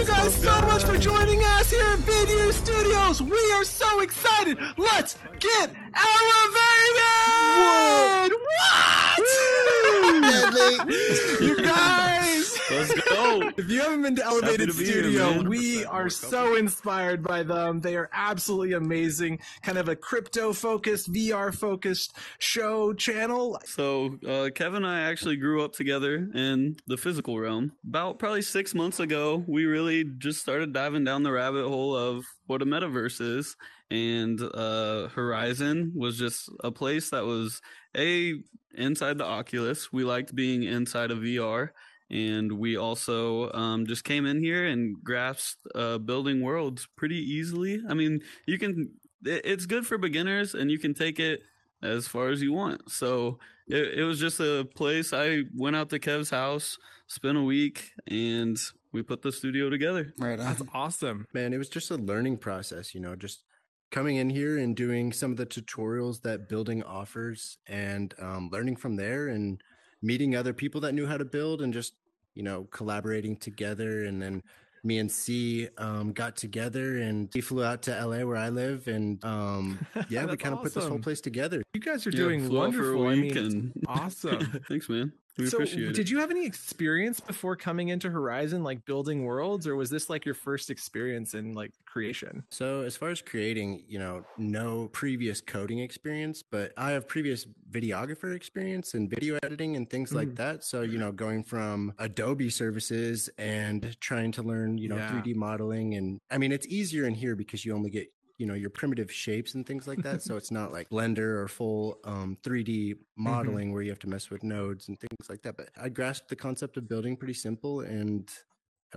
you 0.00 0.06
guys 0.06 0.34
so 0.34 0.60
much 0.62 0.82
for 0.84 0.96
joining 0.96 1.42
us 1.44 1.70
here 1.70 1.84
at 1.84 1.98
Video 1.98 2.50
Studios. 2.52 3.20
We 3.20 3.52
are 3.52 3.64
so 3.64 4.00
excited. 4.00 4.56
Let's 4.78 5.18
get 5.38 5.70
elevated. 5.94 7.20
What? 8.56 9.20
you 11.42 11.56
guys. 11.62 12.09
Let's 12.70 12.94
go. 13.08 13.50
If 13.56 13.68
you 13.68 13.80
haven't 13.80 14.02
been 14.02 14.16
to 14.16 14.24
Elevated 14.24 14.70
to 14.70 14.78
be 14.78 14.84
here, 14.84 15.02
Studio, 15.02 15.42
we 15.42 15.84
are 15.84 16.08
so 16.08 16.54
inspired 16.54 17.22
by 17.22 17.42
them. 17.42 17.80
They 17.80 17.96
are 17.96 18.08
absolutely 18.12 18.74
amazing. 18.74 19.40
Kind 19.62 19.76
of 19.76 19.88
a 19.88 19.96
crypto 19.96 20.52
focused, 20.52 21.12
VR 21.12 21.52
focused 21.54 22.16
show 22.38 22.92
channel. 22.92 23.58
So, 23.64 24.18
uh, 24.26 24.50
Kevin 24.54 24.84
and 24.84 24.86
I 24.86 25.00
actually 25.00 25.36
grew 25.36 25.64
up 25.64 25.72
together 25.72 26.30
in 26.34 26.76
the 26.86 26.96
physical 26.96 27.38
realm. 27.38 27.72
About 27.86 28.18
probably 28.18 28.42
six 28.42 28.74
months 28.74 29.00
ago, 29.00 29.44
we 29.48 29.64
really 29.64 30.04
just 30.04 30.40
started 30.40 30.72
diving 30.72 31.04
down 31.04 31.24
the 31.24 31.32
rabbit 31.32 31.66
hole 31.66 31.96
of 31.96 32.24
what 32.46 32.62
a 32.62 32.66
metaverse 32.66 33.20
is. 33.20 33.56
And 33.90 34.40
uh, 34.40 35.08
Horizon 35.08 35.92
was 35.96 36.16
just 36.16 36.48
a 36.62 36.70
place 36.70 37.10
that 37.10 37.24
was 37.24 37.60
a 37.96 38.34
inside 38.74 39.18
the 39.18 39.24
Oculus. 39.24 39.92
We 39.92 40.04
liked 40.04 40.34
being 40.34 40.62
inside 40.62 41.10
of 41.10 41.18
VR. 41.18 41.70
And 42.10 42.52
we 42.52 42.76
also 42.76 43.52
um, 43.52 43.86
just 43.86 44.04
came 44.04 44.26
in 44.26 44.42
here 44.42 44.66
and 44.66 44.96
grasped 45.02 45.66
uh, 45.74 45.98
building 45.98 46.42
worlds 46.42 46.88
pretty 46.96 47.18
easily. 47.18 47.80
I 47.88 47.94
mean, 47.94 48.20
you 48.46 48.58
can 48.58 48.90
it's 49.24 49.66
good 49.66 49.86
for 49.86 49.98
beginners 49.98 50.54
and 50.54 50.70
you 50.70 50.78
can 50.78 50.94
take 50.94 51.20
it 51.20 51.42
as 51.82 52.06
far 52.06 52.28
as 52.28 52.42
you 52.42 52.52
want. 52.52 52.90
So 52.90 53.38
it, 53.68 53.98
it 53.98 54.04
was 54.04 54.18
just 54.18 54.40
a 54.40 54.66
place. 54.74 55.12
I 55.12 55.42
went 55.56 55.76
out 55.76 55.90
to 55.90 55.98
Kev's 55.98 56.30
house, 56.30 56.78
spent 57.06 57.38
a 57.38 57.42
week, 57.42 57.92
and 58.06 58.58
we 58.92 59.02
put 59.02 59.22
the 59.22 59.32
studio 59.32 59.70
together. 59.70 60.12
Right 60.18 60.38
That's 60.38 60.62
awesome. 60.74 61.26
Man, 61.32 61.52
it 61.52 61.58
was 61.58 61.68
just 61.68 61.90
a 61.90 61.96
learning 61.96 62.38
process, 62.38 62.94
you 62.94 63.00
know, 63.00 63.14
just 63.14 63.44
coming 63.90 64.16
in 64.16 64.30
here 64.30 64.58
and 64.58 64.76
doing 64.76 65.12
some 65.12 65.30
of 65.30 65.36
the 65.36 65.46
tutorials 65.46 66.22
that 66.22 66.48
building 66.48 66.82
offers 66.82 67.58
and 67.66 68.14
um, 68.20 68.48
learning 68.52 68.76
from 68.76 68.96
there 68.96 69.28
and 69.28 69.60
meeting 70.02 70.34
other 70.34 70.52
people 70.52 70.80
that 70.80 70.94
knew 70.94 71.06
how 71.06 71.16
to 71.16 71.24
build 71.24 71.60
and 71.60 71.72
just, 71.72 71.94
you 72.34 72.42
know, 72.42 72.66
collaborating 72.70 73.36
together. 73.36 74.04
And 74.04 74.20
then 74.20 74.42
me 74.82 74.98
and 74.98 75.10
C 75.10 75.68
um, 75.78 76.12
got 76.12 76.36
together 76.36 76.98
and 76.98 77.28
he 77.32 77.40
flew 77.40 77.64
out 77.64 77.82
to 77.82 77.92
LA 77.92 78.24
where 78.24 78.36
I 78.36 78.48
live. 78.48 78.88
And 78.88 79.22
um, 79.24 79.78
yeah, 80.08 80.24
we 80.24 80.36
kind 80.36 80.54
of 80.54 80.62
put 80.62 80.74
this 80.74 80.86
whole 80.86 80.98
place 80.98 81.20
together. 81.20 81.62
You 81.74 81.80
guys 81.80 82.06
are 82.06 82.10
Yeah, 82.10 82.16
doing 82.16 82.46
flew 82.46 82.62
out 82.64 82.74
for 82.74 82.92
a 82.92 82.98
wonderful. 82.98 83.06
I 83.08 83.14
mean, 83.16 83.36
and 83.36 83.84
awesome. 83.86 84.62
Thanks, 84.68 84.88
man. 84.88 85.12
We 85.40 85.46
so, 85.46 85.56
appreciate 85.58 85.94
did 85.94 85.98
it. 85.98 86.10
you 86.10 86.18
have 86.18 86.30
any 86.30 86.46
experience 86.46 87.20
before 87.20 87.56
coming 87.56 87.88
into 87.88 88.10
Horizon, 88.10 88.62
like 88.62 88.84
building 88.84 89.24
worlds, 89.24 89.66
or 89.66 89.76
was 89.76 89.90
this 89.90 90.08
like 90.10 90.24
your 90.24 90.34
first 90.34 90.70
experience 90.70 91.34
in 91.34 91.54
like 91.54 91.72
creation? 91.86 92.44
So 92.50 92.82
as 92.82 92.96
far 92.96 93.10
as 93.10 93.22
creating, 93.22 93.84
you 93.88 93.98
know, 93.98 94.24
no 94.36 94.88
previous 94.92 95.40
coding 95.40 95.78
experience, 95.80 96.42
but 96.42 96.72
I 96.76 96.90
have 96.90 97.08
previous 97.08 97.46
videographer 97.70 98.34
experience 98.34 98.94
and 98.94 99.08
video 99.08 99.38
editing 99.42 99.76
and 99.76 99.88
things 99.88 100.12
like 100.12 100.28
Mhm. 100.28 100.36
that. 100.36 100.64
So, 100.64 100.82
you 100.82 100.98
know, 100.98 101.12
going 101.12 101.44
from 101.44 101.94
Adobe 101.98 102.50
services 102.50 103.28
and 103.38 103.96
trying 104.00 104.32
to 104.32 104.42
learn, 104.42 104.78
you 104.78 104.88
know, 104.88 104.96
Yeah. 104.96 105.08
3D 105.10 105.34
modeling 105.34 105.94
and 105.94 106.18
I 106.30 106.38
mean, 106.38 106.52
it's 106.52 106.66
easier 106.66 107.06
in 107.06 107.14
here 107.14 107.34
because 107.36 107.64
you 107.64 107.74
only 107.74 107.90
get 107.90 108.08
you 108.40 108.46
know 108.46 108.54
your 108.54 108.70
primitive 108.70 109.12
shapes 109.12 109.54
and 109.54 109.66
things 109.66 109.86
like 109.86 110.02
that 110.02 110.22
so 110.22 110.36
it's 110.40 110.50
not 110.50 110.72
like 110.72 110.88
blender 110.88 111.36
or 111.42 111.46
full 111.48 111.98
um, 112.04 112.36
3d 112.42 112.94
modeling 113.16 113.72
where 113.72 113.82
you 113.82 113.90
have 113.90 113.98
to 114.00 114.08
mess 114.08 114.30
with 114.30 114.42
nodes 114.42 114.88
and 114.88 114.98
things 114.98 115.28
like 115.28 115.42
that 115.42 115.56
but 115.56 115.68
i 115.80 115.88
grasped 115.88 116.28
the 116.28 116.36
concept 116.36 116.76
of 116.78 116.88
building 116.88 117.16
pretty 117.16 117.34
simple 117.34 117.80
and 117.80 118.30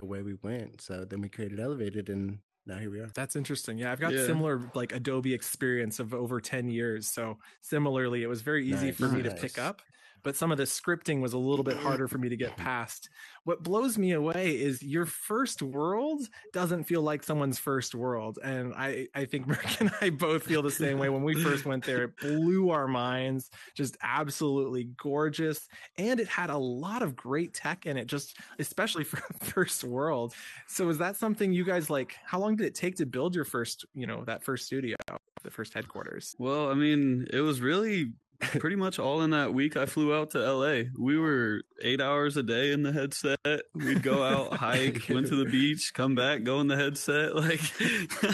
away 0.00 0.22
we 0.22 0.34
went 0.42 0.80
so 0.80 1.04
then 1.04 1.20
we 1.20 1.28
created 1.28 1.60
elevated 1.60 2.08
and 2.08 2.38
now 2.66 2.78
here 2.78 2.90
we 2.90 2.98
are 2.98 3.10
That's 3.14 3.36
interesting. 3.36 3.76
Yeah, 3.76 3.92
I've 3.92 4.00
got 4.00 4.14
Yeah. 4.14 4.24
similar 4.26 4.70
like 4.74 4.92
Adobe 4.92 5.34
experience 5.34 6.00
of 6.00 6.14
over 6.14 6.40
10 6.40 6.68
years. 6.70 7.06
So 7.06 7.36
similarly, 7.60 8.22
it 8.22 8.26
was 8.26 8.40
very 8.40 8.66
easy 8.66 8.86
Nice, 8.86 8.96
for 8.96 9.08
me 9.10 9.22
to 9.22 9.30
pick 9.30 9.58
up, 9.58 9.82
but 10.24 10.34
some 10.34 10.50
of 10.50 10.58
the 10.58 10.64
scripting 10.64 11.20
was 11.20 11.34
a 11.34 11.38
little 11.38 11.62
bit 11.62 11.76
harder 11.76 12.08
for 12.08 12.18
me 12.18 12.28
to 12.30 12.36
get 12.36 12.56
mm. 12.56 12.56
past. 12.56 13.10
What 13.44 13.62
blows 13.62 13.98
me 13.98 14.12
away 14.12 14.58
is 14.58 14.82
your 14.82 15.04
first 15.04 15.60
world 15.62 16.22
doesn't 16.52 16.84
feel 16.84 17.02
like 17.02 17.22
someone's 17.22 17.58
first 17.58 17.94
world. 17.94 18.38
And 18.42 18.74
I, 18.74 19.06
I 19.14 19.26
think 19.26 19.46
Merc 19.46 19.80
and 19.80 19.92
I 20.00 20.10
both 20.10 20.44
feel 20.44 20.62
the 20.62 20.70
same 20.70 20.98
way. 20.98 21.10
When 21.10 21.22
we 21.22 21.40
first 21.40 21.66
went 21.66 21.84
there, 21.84 22.04
it 22.04 22.16
blew 22.16 22.70
our 22.70 22.88
minds, 22.88 23.50
just 23.74 23.98
absolutely 24.02 24.84
gorgeous. 24.96 25.68
And 25.98 26.18
it 26.18 26.26
had 26.26 26.48
a 26.48 26.58
lot 26.58 27.02
of 27.02 27.14
great 27.14 27.52
tech 27.52 27.84
in 27.84 27.98
it, 27.98 28.06
just 28.06 28.38
especially 28.58 29.04
for 29.04 29.18
first 29.40 29.84
world. 29.84 30.34
So 30.66 30.88
is 30.88 30.98
that 30.98 31.16
something 31.16 31.52
you 31.52 31.64
guys 31.64 31.90
like? 31.90 32.16
How 32.24 32.38
long 32.38 32.56
did 32.56 32.66
it 32.66 32.74
take 32.74 32.96
to 32.96 33.06
build 33.06 33.34
your 33.34 33.44
first, 33.44 33.84
you 33.94 34.06
know, 34.06 34.24
that 34.24 34.42
first 34.42 34.64
studio, 34.64 34.96
the 35.42 35.50
first 35.50 35.74
headquarters? 35.74 36.34
Well, 36.38 36.70
I 36.70 36.74
mean, 36.74 37.26
it 37.30 37.40
was 37.40 37.60
really 37.60 38.12
pretty 38.58 38.76
much 38.76 38.98
all 38.98 39.22
in 39.22 39.30
that 39.30 39.52
week 39.52 39.76
I 39.76 39.86
flew 39.86 40.14
out 40.14 40.30
to 40.30 40.38
LA. 40.38 40.84
We 40.98 41.18
were 41.18 41.62
eight 41.82 42.00
hours 42.00 42.36
a 42.36 42.42
day 42.42 42.72
in 42.72 42.82
the 42.82 42.92
headset. 42.92 43.38
We'd 43.74 44.02
go 44.02 44.22
out, 44.22 44.56
hike, 44.56 45.02
went 45.08 45.28
to 45.28 45.36
the 45.36 45.44
beach, 45.44 45.92
come 45.94 46.14
back, 46.14 46.42
go 46.42 46.60
in 46.60 46.68
the 46.68 46.76
headset. 46.76 47.34
Like, 47.44 47.60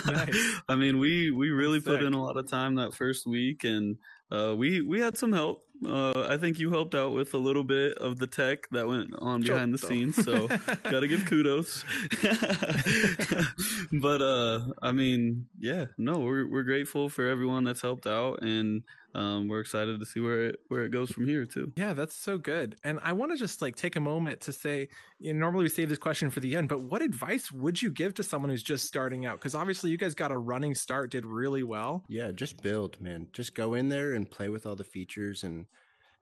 Nice. 0.07 0.61
I 0.69 0.77
mean, 0.77 0.99
we 0.99 1.31
we 1.31 1.51
really 1.51 1.79
That's 1.79 1.97
put 1.97 2.03
in 2.05 2.15
a 2.15 2.23
lot 2.23 2.37
of 2.37 2.49
time 2.49 2.77
that 2.77 2.95
first 2.95 3.27
week, 3.27 3.65
and 3.65 3.97
uh, 4.31 4.55
we 4.57 4.81
we 4.83 5.01
had 5.01 5.17
some 5.19 5.33
help. 5.33 5.65
Uh, 5.87 6.27
I 6.29 6.37
think 6.37 6.59
you 6.59 6.71
helped 6.71 6.95
out 6.95 7.13
with 7.13 7.33
a 7.35 7.39
little 7.39 7.65
bit 7.65 7.97
of 7.99 8.19
the 8.19 8.27
tech 8.27 8.69
that 8.71 8.87
went 8.87 9.15
on 9.19 9.41
behind 9.41 9.73
the 9.73 9.79
Sure. 9.79 9.89
scenes, 9.89 10.17
so 10.23 10.47
gotta 10.91 11.09
give 11.09 11.25
kudos. 11.25 11.85
but 13.93 14.23
uh, 14.23 14.61
I 14.83 14.93
mean, 14.93 15.47
yeah, 15.59 15.87
no, 15.99 16.19
we're 16.19 16.47
we're 16.49 16.63
grateful 16.65 17.09
for 17.09 17.27
everyone 17.29 17.65
that's 17.65 17.83
helped 17.83 18.07
out, 18.07 18.43
and 18.43 18.83
um, 19.15 19.49
we're 19.49 19.61
excited 19.61 19.99
to 19.99 20.07
see 20.07 20.21
where 20.21 20.49
it 20.49 20.61
where 20.69 20.85
it 20.85 20.91
goes 20.91 21.11
from 21.11 21.27
here 21.27 21.45
too. 21.45 21.73
Yeah, 21.77 21.95
that's 21.95 22.15
so 22.15 22.39
good. 22.39 22.77
And 22.85 22.99
I 23.03 23.13
want 23.13 23.33
to 23.33 23.39
just 23.39 23.63
like 23.63 23.77
take 23.77 23.97
a 23.97 24.01
moment 24.01 24.41
to 24.43 24.53
say, 24.53 24.89
you 25.19 25.33
know, 25.33 25.41
normally 25.41 25.65
we 25.65 25.69
save 25.71 25.89
this 25.89 25.99
question 25.99 26.31
for 26.31 26.41
the 26.41 26.57
end, 26.57 26.69
but 26.69 26.81
what 26.83 27.03
advice 27.03 27.51
would 27.51 27.81
you 27.81 27.91
give 27.91 28.15
to 28.15 28.23
someone 28.23 28.51
who's 28.51 28.63
just 28.63 28.87
starting 28.87 29.27
out? 29.27 29.39
Because 29.39 29.55
obviously 29.55 29.91
you 29.91 29.97
guys 29.97 30.15
got 30.15 30.31
a 30.31 30.39
running 30.39 30.75
start, 30.75 31.11
did 31.11 31.27
really 31.27 31.63
well. 31.63 32.05
Yeah, 32.09 32.31
just 32.33 32.63
build, 32.63 33.01
man. 33.01 33.27
Just 33.33 33.55
go 33.55 33.75
in 33.75 33.89
there 33.89 34.13
and 34.15 34.31
play 34.31 34.49
with 34.49 34.67
all 34.67 34.77
the 34.77 34.85
features 34.85 35.43
and 35.43 35.67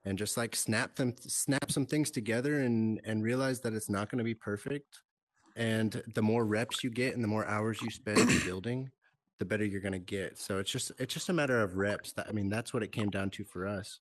and 0.08 0.16
just 0.16 0.38
like 0.38 0.56
snap 0.56 0.96
them 0.96 1.14
snap 1.20 1.70
some 1.70 1.84
things 1.84 2.10
together 2.10 2.60
and 2.60 2.98
and 3.04 3.22
realize 3.22 3.60
that 3.60 3.74
it's 3.74 3.90
not 3.90 4.10
going 4.10 4.18
to 4.18 4.24
be 4.24 4.34
perfect. 4.34 5.02
And 5.54 6.02
the 6.14 6.22
more 6.22 6.46
reps 6.46 6.82
you 6.82 6.90
get 6.90 7.14
and 7.14 7.22
the 7.22 7.28
more 7.28 7.44
hours 7.46 7.82
you 7.82 7.90
spend 7.90 8.26
building, 8.44 8.90
the 9.38 9.44
better 9.44 9.64
you're 9.64 9.80
going 9.82 9.92
to 9.92 9.98
get. 9.98 10.38
So 10.38 10.58
it's 10.58 10.70
just 10.70 10.92
it's 10.98 11.12
just 11.12 11.28
a 11.28 11.32
matter 11.34 11.60
of 11.60 11.76
reps. 11.76 12.12
That 12.12 12.26
I 12.28 12.32
mean, 12.32 12.48
that's 12.48 12.72
what 12.72 12.82
it 12.82 12.90
came 12.92 13.10
down 13.10 13.30
to 13.30 13.44
for 13.44 13.66
us. 13.66 13.98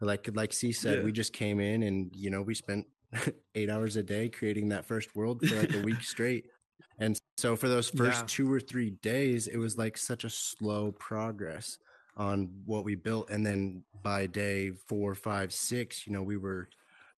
Like 0.00 0.28
like 0.34 0.52
C 0.52 0.72
said, 0.72 0.98
Yeah. 0.98 1.04
we 1.04 1.12
just 1.12 1.32
came 1.32 1.58
in 1.58 1.84
and 1.84 2.14
you 2.14 2.28
know, 2.30 2.42
we 2.42 2.54
spent 2.54 2.86
8 3.54 3.70
hours 3.70 3.96
a 3.96 4.02
day 4.02 4.28
creating 4.28 4.68
that 4.70 4.84
first 4.84 5.14
world 5.16 5.46
for 5.46 5.54
like 5.56 5.74
a 5.74 5.80
week 5.80 6.02
straight. 6.02 6.50
And 6.98 7.18
so 7.38 7.56
for 7.56 7.68
those 7.68 7.88
first 7.88 8.20
Yeah. 8.20 8.26
two 8.26 8.52
or 8.52 8.60
three 8.60 8.90
days, 8.90 9.46
it 9.46 9.56
was 9.56 9.78
like 9.78 9.96
such 9.96 10.24
a 10.24 10.30
slow 10.30 10.92
progress 10.92 11.78
on 12.16 12.50
what 12.64 12.84
we 12.84 12.94
built. 12.94 13.30
And 13.30 13.44
then 13.44 13.82
by 14.02 14.26
day 14.26 14.70
four, 14.88 15.14
five, 15.14 15.52
six, 15.52 16.06
you 16.06 16.12
know, 16.12 16.22
we 16.22 16.36
were 16.36 16.68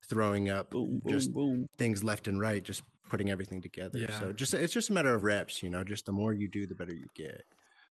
throwing 0.08 0.48
up 0.48 0.70
Boom, 0.70 1.02
just 1.08 1.32
boom. 1.32 1.68
things 1.78 2.02
left 2.02 2.28
and 2.28 2.40
right, 2.40 2.62
just 2.62 2.82
putting 3.08 3.30
everything 3.30 3.60
together. 3.62 3.98
Yeah. 3.98 4.18
So 4.18 4.32
just 4.32 4.54
it's 4.54 4.72
just 4.72 4.90
a 4.90 4.92
matter 4.92 5.14
of 5.14 5.22
reps, 5.24 5.62
you 5.62 5.70
know, 5.70 5.84
just 5.84 6.06
the 6.06 6.12
more 6.12 6.32
you 6.32 6.48
do, 6.48 6.66
the 6.66 6.74
better 6.74 6.94
you 6.94 7.06
get. 7.14 7.42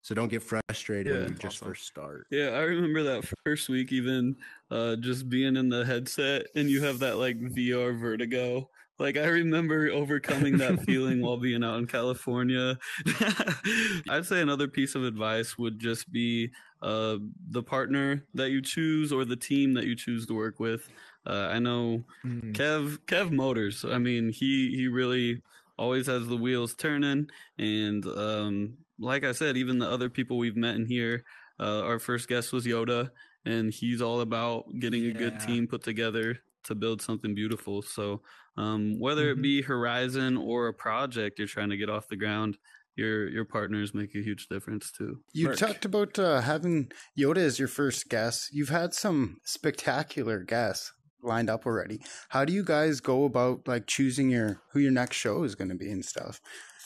So 0.01 0.16
don't 0.16 0.29
get 0.29 0.44
frustrated 0.44 1.13
Yeah. 1.13 1.19
when 1.23 1.29
you 1.34 1.35
just 1.35 1.57
first 1.57 1.85
start. 1.88 2.28
Yeah, 2.31 2.50
I 2.50 2.59
remember 2.62 3.03
that 3.03 3.28
first 3.45 3.68
week 3.69 3.91
even 3.91 4.35
uh 4.72 4.95
just 4.97 5.28
being 5.29 5.56
in 5.56 5.69
the 5.69 5.85
headset 5.85 6.47
and 6.56 6.69
you 6.69 6.84
have 6.84 7.00
that 7.00 7.18
like 7.18 7.39
VR 7.39 7.97
vertigo. 8.00 8.69
Like 9.00 9.18
I 9.18 9.25
remember 9.28 9.90
overcoming 9.91 10.58
that 10.58 10.81
feeling 10.84 11.22
while 11.22 11.38
being 11.38 11.63
out 11.63 11.77
in 11.77 11.88
California. 11.88 12.77
I'd 14.10 14.25
say 14.25 14.42
another 14.42 14.68
piece 14.68 14.95
of 14.95 15.04
advice 15.04 15.57
would 15.57 15.80
just 15.80 16.12
be 16.12 16.50
uh 16.81 17.18
the 17.50 17.63
partner 17.63 18.24
that 18.33 18.50
you 18.51 18.62
choose 18.62 19.12
or 19.12 19.25
the 19.25 19.36
team 19.36 19.74
that 19.74 19.86
you 19.86 19.95
choose 19.95 20.25
to 20.27 20.33
work 20.33 20.60
with. 20.60 20.89
Uh, 21.25 21.50
I 21.51 21.60
know 21.60 22.04
Mm. 22.25 22.54
Kev 22.54 23.00
Kev 23.06 23.31
Motors. 23.31 23.83
I 23.86 23.98
mean, 23.98 24.30
he 24.31 24.75
he 24.75 24.88
really 24.88 25.42
always 25.77 26.07
has 26.07 26.25
the 26.27 26.38
wheels 26.38 26.74
turning, 26.74 27.30
and 27.60 28.06
um, 28.06 28.77
like 29.00 29.24
I 29.24 29.31
said, 29.33 29.57
even 29.57 29.77
the 29.77 29.89
other 29.89 30.10
people 30.10 30.38
we've 30.38 30.56
met 30.57 30.75
in 30.75 30.86
here. 30.86 31.24
Uh, 31.60 31.81
our 31.81 32.00
first 32.00 32.27
guest 32.30 32.54
was 32.54 32.66
Yoda, 32.66 33.10
and 33.45 33.74
he's 33.74 34.01
all 34.01 34.21
about 34.21 34.66
getting 34.80 35.06
a 35.07 35.12
good 35.12 35.39
team 35.39 35.68
put 35.68 35.83
together 35.83 36.39
to 36.63 36.75
build 36.75 37.01
something 37.01 37.33
beautiful. 37.33 37.81
So, 37.81 38.21
um, 38.57 39.00
whether 39.00 39.27
Mhm. 39.33 39.38
it 39.38 39.42
be 39.42 39.62
Horizon 39.62 40.38
or 40.38 40.68
a 40.68 40.74
project 40.74 41.39
you're 41.39 41.48
trying 41.48 41.69
to 41.69 41.77
get 41.77 41.89
off 41.89 42.07
the 42.09 42.15
ground, 42.15 42.57
your 42.95 43.30
your 43.30 43.45
partners 43.45 43.94
make 43.94 44.15
a 44.15 44.21
huge 44.24 44.48
difference 44.48 44.92
too. 44.92 45.21
You 45.33 45.48
Merc. 45.50 45.57
talked 45.57 45.86
about 45.86 46.18
uh, 46.18 46.42
having 46.42 46.92
Yoda 47.18 47.38
as 47.38 47.59
your 47.59 47.68
first 47.68 48.09
guest. 48.09 48.50
You've 48.51 48.69
had 48.69 48.94
some 48.94 49.38
spectacular 49.44 50.39
guests 50.44 50.92
lined 51.21 51.50
up 51.50 51.65
already. 51.65 52.00
How 52.30 52.45
do 52.45 52.54
you 52.54 52.63
guys 52.63 53.00
go 53.01 53.25
about 53.25 53.68
like 53.68 53.86
choosing 53.88 54.30
your 54.30 54.62
who 54.71 54.80
your 54.80 54.92
next 54.92 55.18
show 55.18 55.44
is 55.44 55.56
going 55.56 55.69
to 55.69 55.75
be 55.75 55.92
and 55.92 56.04
stuff? 56.06 56.42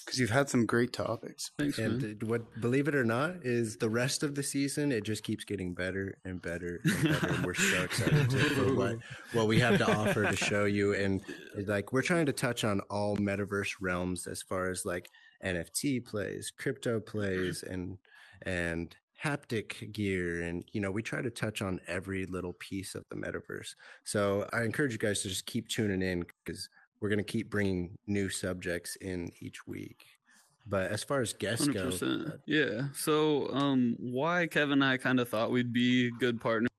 Because 0.05 0.19
you've 0.19 0.29
had 0.29 0.49
some 0.49 0.65
great 0.65 0.93
topics. 0.93 1.51
Thanks, 1.57 1.77
man. 1.77 2.17
And 2.21 2.23
what, 2.23 2.59
believe 2.59 2.87
it 2.87 2.95
or 2.95 3.03
not, 3.03 3.37
is 3.43 3.77
the 3.77 3.89
rest 3.89 4.23
of 4.23 4.35
the 4.35 4.43
season 4.43 4.91
it 4.91 5.03
just 5.03 5.23
keeps 5.23 5.43
getting 5.43 5.73
better 5.73 6.17
and 6.25 6.41
better 6.41 6.81
and 6.83 7.03
better. 7.03 7.27
and 7.27 7.45
we're 7.45 7.53
so 7.53 7.83
excited 7.83 8.29
to, 8.29 8.37
for 8.37 8.75
what 8.75 8.97
what 9.33 9.47
we 9.47 9.59
have 9.59 9.77
to 9.77 9.91
offer 9.91 10.25
to 10.25 10.35
show 10.35 10.65
you. 10.65 10.93
And 10.93 11.21
like 11.67 11.93
we're 11.93 12.01
trying 12.01 12.25
to 12.27 12.33
touch 12.33 12.63
on 12.63 12.81
all 12.89 13.17
metaverse 13.17 13.75
realms 13.79 14.27
as 14.27 14.41
far 14.41 14.69
as 14.69 14.85
like 14.85 15.09
NFT 15.43 16.05
plays, 16.05 16.51
crypto 16.55 16.99
plays, 16.99 17.63
mm-hmm. 17.63 17.73
and 17.73 17.97
and 18.43 18.95
haptic 19.23 19.91
gear 19.91 20.41
and 20.41 20.63
you 20.71 20.81
know 20.81 20.89
we 20.89 21.03
try 21.03 21.21
to 21.21 21.29
touch 21.29 21.61
on 21.61 21.79
every 21.87 22.25
little 22.25 22.53
piece 22.53 22.95
of 22.95 23.05
the 23.09 23.15
metaverse 23.15 23.75
so 24.03 24.49
i 24.51 24.63
encourage 24.63 24.91
you 24.91 24.97
guys 24.97 25.21
to 25.21 25.29
just 25.29 25.45
keep 25.45 25.67
tuning 25.67 26.01
in 26.01 26.25
because 26.43 26.69
we're 27.01 27.09
going 27.09 27.19
to 27.19 27.23
keep 27.23 27.49
bringing 27.49 27.97
new 28.07 28.29
subjects 28.29 28.95
in 28.97 29.31
each 29.41 29.67
week 29.67 30.05
but 30.67 30.91
as 30.91 31.03
far 31.03 31.21
as 31.21 31.33
guests 31.33 31.67
go 31.67 31.87
100%. 31.87 32.39
Yeah. 32.45 32.83
So, 32.93 33.49
um, 33.53 33.95
why 33.99 34.47
Kevin 34.47 34.73
and 34.73 34.83
I 34.83 34.97
kind 34.97 35.19
of 35.19 35.27
thought 35.27 35.51
we'd 35.51 35.73
be 35.73 36.11
good 36.19 36.39
partners 36.39 36.69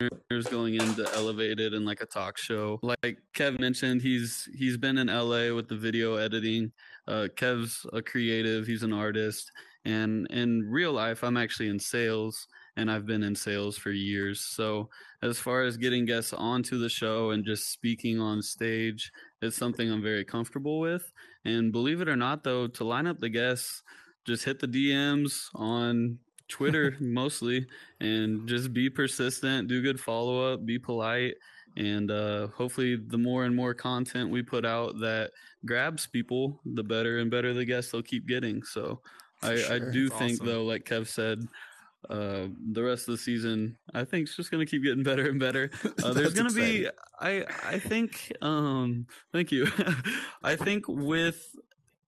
going 0.51 0.75
into 0.75 1.09
Elevated 1.15 1.75
and 1.75 1.85
like 1.85 2.01
a 2.01 2.07
talk 2.07 2.39
show. 2.39 2.79
Like 2.83 3.19
Kev 3.35 3.59
mentioned, 3.59 4.03
he's 4.03 4.49
he's 4.57 4.77
been 4.77 4.99
in 4.99 5.09
LA 5.09 5.55
with 5.55 5.69
the 5.69 5.77
video 5.77 6.17
editing. 6.17 6.73
Uh, 7.07 7.29
Kev's 7.37 7.85
a 7.93 8.01
creative. 8.01 8.67
He's 8.67 8.83
an 8.83 8.93
artist. 8.93 9.51
And 9.85 10.29
in 10.31 10.63
real 10.71 10.93
life, 10.93 11.25
I'm 11.25 11.37
actually 11.37 11.69
in 11.69 11.79
sales 11.81 12.47
and 12.77 12.91
I've 12.91 13.07
been 13.07 13.23
in 13.23 13.35
sales 13.35 13.77
for 13.77 13.91
years. 13.91 14.41
So, 14.41 14.89
as 15.23 15.39
far 15.39 15.63
as 15.63 15.77
getting 15.77 16.05
guests 16.05 16.33
onto 16.33 16.79
the 16.79 16.89
show 16.89 17.31
and 17.31 17.45
just 17.45 17.71
speaking 17.71 18.21
on 18.21 18.43
stage, 18.43 19.13
it's 19.41 19.57
something 19.57 19.91
I'm 19.91 20.03
very 20.03 20.25
comfortable 20.25 20.81
with. 20.81 21.13
And 21.45 21.73
believe 21.73 22.01
it 22.01 22.09
or 22.09 22.17
not, 22.17 22.45
though, 22.45 22.67
to 22.69 22.85
line 22.85 23.07
up 23.07 23.21
the 23.21 23.29
guests, 23.29 23.83
just 24.25 24.45
hit 24.45 24.59
the 24.59 24.69
DMs 24.69 25.49
on 25.55 26.19
Twitter 26.49 26.97
mostly 27.01 27.67
and 28.01 28.49
just 28.49 28.73
be 28.73 28.89
persistent, 28.89 29.69
do 29.69 29.83
good 29.83 30.01
follow 30.01 30.53
up, 30.53 30.65
be 30.65 30.79
polite. 30.79 31.35
And 31.77 32.11
uh, 32.11 32.49
hopefully, 32.49 32.97
the 32.97 33.19
more 33.19 33.45
and 33.45 33.57
more 33.57 33.75
content 33.75 34.31
we 34.31 34.43
put 34.43 34.67
out 34.67 34.99
that 35.01 35.31
grabs 35.65 36.07
people, 36.07 36.61
the 36.65 36.83
better 36.83 37.19
and 37.19 37.31
better 37.31 37.55
the 37.55 37.65
guests 37.65 37.93
they'll 37.93 38.03
keep 38.03 38.27
getting. 38.27 38.63
So, 38.63 39.01
I, 39.43 39.53
I 39.71 39.79
do 39.79 40.09
That's 40.09 40.19
think 40.19 40.33
awesome. 40.35 40.47
though, 40.47 40.65
like 40.65 40.85
Kev 40.85 41.09
said, 41.09 41.47
uh, 42.11 42.47
the 42.73 42.83
rest 42.83 43.09
of 43.09 43.13
the 43.13 43.19
season, 43.19 43.77
I 43.95 44.05
think 44.05 44.27
it's 44.27 44.37
just 44.37 44.51
gonna 44.51 44.67
keep 44.67 44.83
getting 44.83 45.03
better 45.03 45.29
and 45.29 45.39
better. 45.39 45.71
Uh, 46.03 46.13
there's 46.13 46.35
gonna 46.35 46.51
be. 46.51 46.89
I, 47.21 47.45
I 47.65 47.79
think, 47.79 48.33
um, 48.43 49.07
thank 49.33 49.53
you. 49.53 49.69
I 50.43 50.57
think 50.57 50.87
with 50.89 51.55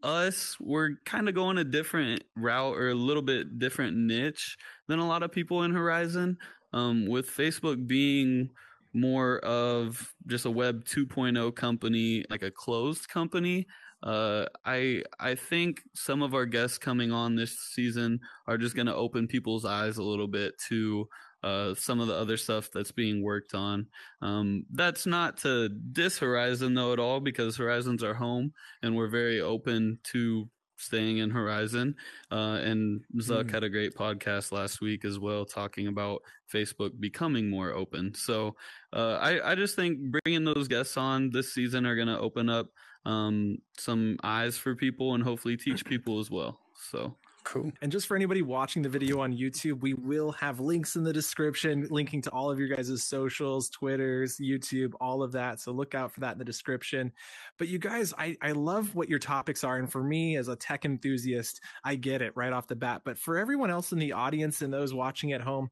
us, 0.03 0.57
we're 0.59 0.97
kind 1.05 1.29
of 1.29 1.35
going 1.35 1.59
a 1.59 1.65
different 1.65 2.25
route 2.37 2.77
or 2.77 2.91
a 2.91 2.95
little 2.95 3.23
bit 3.23 3.59
different 3.59 3.97
niche 3.97 4.57
than 4.89 4.99
a 4.99 5.07
lot 5.07 5.23
of 5.23 5.31
people 5.31 5.63
in 5.63 5.73
Horizon. 5.73 6.39
Um, 6.73 7.07
with 7.07 7.31
Facebook 7.31 7.87
being 7.87 8.51
more 8.95 9.39
of 9.41 10.13
just 10.27 10.47
a 10.47 10.51
Web 10.51 10.85
2.0 10.85 11.55
company, 11.55 12.25
like 12.31 12.43
a 12.43 12.51
closed 12.51 13.09
company. 13.09 13.67
Uh, 14.03 14.47
I 14.65 15.03
I 15.19 15.35
think 15.35 15.83
some 15.95 16.23
of 16.23 16.35
our 16.35 16.47
guests 16.47 16.79
coming 16.79 17.11
on 17.11 17.37
this 17.37 17.59
season 17.59 18.21
are 18.47 18.59
just 18.59 18.77
going 18.77 18.87
to 18.87 18.95
open 18.95 19.27
people's 19.27 19.65
eyes 19.65 19.97
a 19.97 20.03
little 20.03 20.29
bit 20.29 20.55
to 20.69 21.09
uh, 21.43 21.75
some 21.75 22.01
of 22.01 22.09
the 22.09 22.15
other 22.15 22.37
stuff 22.37 22.71
that's 22.73 22.93
being 22.93 23.23
worked 23.23 23.55
on. 23.55 23.87
Um, 24.23 24.65
that's 24.73 25.07
not 25.07 25.37
to 25.39 25.69
diss 25.69 26.19
Horizon 26.19 26.75
though 26.75 26.93
at 26.93 26.99
all, 26.99 27.21
because 27.21 27.57
Horizon's 27.57 28.03
our 28.03 28.15
home, 28.15 28.53
and 28.83 28.95
we're 28.97 29.09
very 29.09 29.41
open 29.41 29.99
to 30.13 30.49
staying 30.77 31.19
in 31.19 31.31
Horizon. 31.31 31.95
Uh, 32.31 32.59
and 32.63 33.03
Zuck 33.17 33.45
Mm. 33.45 33.51
had 33.51 33.65
a 33.65 33.69
great 33.71 33.95
podcast 33.95 34.53
last 34.53 34.81
week 34.81 35.05
as 35.05 35.19
well, 35.19 35.45
talking 35.45 35.87
about 35.89 36.23
Facebook 36.53 36.99
becoming 37.01 37.49
more 37.51 37.73
open. 37.73 38.15
So 38.15 38.57
uh, 38.93 39.15
I 39.21 39.53
I 39.53 39.55
just 39.55 39.77
think 39.77 39.99
bringing 40.25 40.45
those 40.45 40.69
guests 40.69 40.97
on 40.97 41.31
this 41.31 41.53
season 41.55 41.87
are 41.87 41.97
going 41.97 42.09
to 42.09 42.19
open 42.19 42.49
up 42.49 42.69
um, 43.07 43.59
some 43.79 44.17
eyes 44.23 44.57
for 44.57 44.75
people 44.75 45.15
and 45.15 45.23
hopefully 45.23 45.57
teach 45.57 45.85
people 45.93 46.21
as 46.21 46.31
well. 46.31 46.59
So 46.91 47.17
Cool. 47.45 47.71
And 47.83 47.93
just 47.93 48.07
for 48.07 48.17
anybody 48.17 48.41
watching 48.41 48.81
the 48.81 48.89
video 48.89 49.21
on 49.21 49.37
YouTube, 49.37 49.83
we 49.83 49.93
will 49.93 50.33
have 50.33 50.61
links 50.61 50.97
in 50.97 51.05
the 51.05 51.13
description 51.13 51.87
linking 51.91 52.23
to 52.23 52.31
all 52.31 52.51
of 52.51 52.59
your 52.59 52.69
guys' 52.69 53.03
socials, 53.03 53.69
Twitters, 53.69 54.39
YouTube, 54.39 54.93
all 54.99 55.23
of 55.23 55.31
that. 55.33 55.61
So 55.61 55.71
look 55.71 55.95
out 55.95 56.11
for 56.11 56.21
that 56.21 56.33
in 56.33 56.39
the 56.39 56.45
description. 56.45 57.13
But 57.59 57.69
you 57.69 57.79
guys, 57.79 58.15
I, 58.19 58.37
I 58.41 58.53
love 58.53 58.95
what 58.95 59.11
your 59.11 59.19
topics 59.19 59.63
are. 59.63 59.77
And 59.77 59.93
for 59.93 60.03
me, 60.03 60.37
as 60.37 60.49
a 60.49 60.57
tech 60.57 60.87
enthusiast, 60.87 61.61
I 61.85 61.97
get 61.97 62.23
it 62.23 62.33
right 62.35 62.53
off 62.53 62.67
the 62.67 62.77
bat. 62.77 63.03
But 63.05 63.19
for 63.19 63.37
everyone 63.37 63.71
else 63.71 63.93
in 63.93 63.99
the 63.99 64.13
audience 64.13 64.63
and 64.63 64.73
those 64.73 64.95
watching 64.95 65.33
at 65.35 65.43
home, 65.43 65.71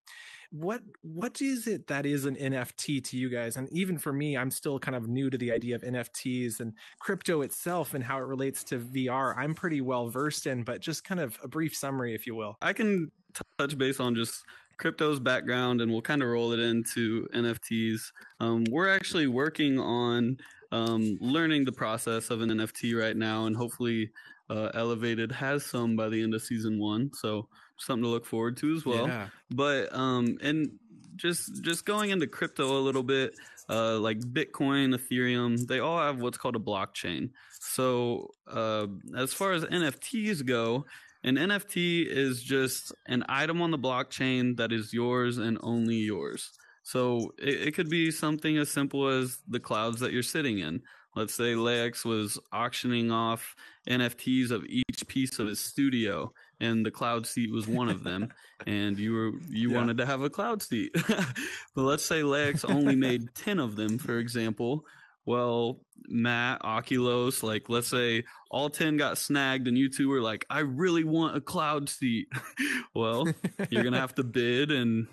what 0.53 0.83
what 1.01 1.41
is 1.41 1.67
it 1.67 1.87
that 1.87 2.05
is 2.05 2.27
an 2.27 2.37
NFT 2.37 3.03
to 3.05 3.17
you 3.17 3.31
guys? 3.31 3.57
And 3.57 3.69
even 3.73 3.97
for 3.97 4.13
me, 4.13 4.37
I'm 4.37 4.51
still 4.51 4.79
kind 4.79 4.95
of 4.95 5.09
new 5.09 5.31
to 5.31 5.39
the 5.39 5.51
idea 5.51 5.75
of 5.75 5.83
NFTs 5.83 6.61
and 6.61 6.75
crypto 7.01 7.41
itself 7.41 7.95
and 7.95 8.05
how 8.05 8.19
it 8.19 8.27
relates 8.27 8.63
to 8.65 8.79
VR. 8.79 9.35
I'm 9.37 9.55
pretty 9.55 9.81
well 9.81 10.09
versed 10.09 10.47
in, 10.47 10.63
but 10.63 10.81
just 10.81 11.05
kind 11.05 11.21
of 11.21 11.39
a 11.43 11.49
brief 11.49 11.75
summary, 11.75 12.15
if 12.15 12.27
you 12.27 12.35
will. 12.35 12.59
I 12.61 12.75
can 12.75 13.11
touch 13.59 13.79
base 13.79 13.99
on 13.99 14.15
just 14.15 14.45
crypto's 14.77 15.21
background 15.21 15.81
and 15.81 15.91
we'll 15.91 16.03
kind 16.03 16.23
of 16.23 16.29
roll 16.29 16.53
it 16.53 16.61
into 16.61 17.27
NFTs. 17.35 18.01
Um, 18.41 18.65
we're 18.71 18.89
actually 18.89 19.29
working 19.29 19.79
on 19.79 20.37
um, 20.71 21.19
learning 21.21 21.65
the 21.65 21.73
process 21.73 22.31
of 22.31 22.41
an 22.41 22.51
NFT 22.51 22.99
right 22.99 23.17
now, 23.17 23.47
and 23.47 23.55
hopefully, 23.55 24.11
uh, 24.51 24.71
Elevated 24.75 25.31
has 25.31 25.65
some 25.65 25.97
by 25.97 26.09
the 26.09 26.23
end 26.23 26.35
of 26.35 26.43
season 26.43 26.79
one. 26.79 27.11
So, 27.15 27.49
something 27.79 28.05
to 28.05 28.09
look 28.09 28.27
forward 28.27 28.57
to 28.59 28.75
as 28.75 28.85
well. 28.85 29.07
yeah. 29.09 29.29
but 29.51 29.93
um 29.95 30.39
and 30.43 30.71
just 31.17 31.63
just 31.63 31.85
going 31.85 32.11
into 32.11 32.27
crypto 32.27 32.79
a 32.79 32.81
little 32.81 33.03
bit 33.03 33.35
uh 33.69 33.99
like 33.99 34.19
bitcoin 34.21 34.95
ethereum 34.97 35.67
they 35.67 35.79
all 35.79 35.99
have 35.99 36.21
what's 36.21 36.39
called 36.39 36.57
a 36.57 36.59
blockchain 36.59 37.31
so 37.61 38.29
uh 38.51 38.87
as 39.17 39.33
far 39.33 39.53
as 39.53 39.65
nfts 39.65 40.45
go 40.45 40.85
an 41.25 41.37
nft 41.37 42.07
is 42.07 42.43
just 42.43 42.93
an 43.07 43.23
item 43.29 43.61
on 43.63 43.71
the 43.71 43.79
blockchain 43.79 44.57
that 44.57 44.73
is 44.73 44.93
yours 44.93 45.39
and 45.39 45.59
only 45.63 45.97
yours 45.97 46.51
so 46.83 47.33
it, 47.39 47.69
it 47.69 47.75
could 47.75 47.89
be 47.91 48.11
something 48.11 48.57
as 48.59 48.71
simple 48.71 49.07
as 49.07 49.39
the 49.49 49.61
clouds 49.61 50.01
that 50.01 50.13
you're 50.13 50.23
sitting 50.23 50.59
in 50.59 50.81
let's 51.15 51.35
say 51.35 51.55
lex 51.55 52.05
was 52.05 52.39
auctioning 52.53 53.11
off 53.13 53.55
nfts 53.87 54.51
of 54.51 54.65
each 54.65 55.07
piece 55.07 55.39
of 55.39 55.47
his 55.47 55.61
studio 55.61 56.33
and 56.63 56.87
the 56.87 56.91
cloud 56.91 57.27
seat 57.27 57.51
was 57.53 57.67
one 57.67 57.89
of 57.91 58.01
them 58.05 58.23
and 58.67 58.99
you 58.99 59.13
were 59.13 59.31
you 59.51 59.71
Yeah. 59.71 59.77
wanted 59.79 59.97
to 59.99 60.07
have 60.07 60.23
a 60.23 60.31
cloud 60.31 60.63
seat. 60.63 60.91
But 61.75 61.83
let's 61.91 62.05
say 62.05 62.23
lex 62.23 62.65
only 62.65 62.97
made 62.97 63.23
10 63.35 63.59
of 63.59 63.77
them 63.77 63.99
for 63.99 64.19
example. 64.19 64.85
Well 65.27 65.81
matt 66.09 66.61
oculos 66.63 67.43
like 67.43 67.69
let's 67.69 67.89
say 67.89 68.25
all 68.51 68.69
10 68.71 68.97
got 68.97 69.19
snagged 69.19 69.69
and 69.69 69.79
you 69.79 69.89
two 69.89 70.09
were 70.09 70.21
like 70.21 70.45
i 70.51 70.59
really 70.85 71.05
want 71.05 71.37
a 71.37 71.41
cloud 71.41 71.89
seat. 71.89 72.29
Well 72.95 73.27
you're 73.71 73.85
gonna 73.85 74.01
have 74.07 74.15
to 74.17 74.25
bid 74.25 74.71
and 74.71 75.07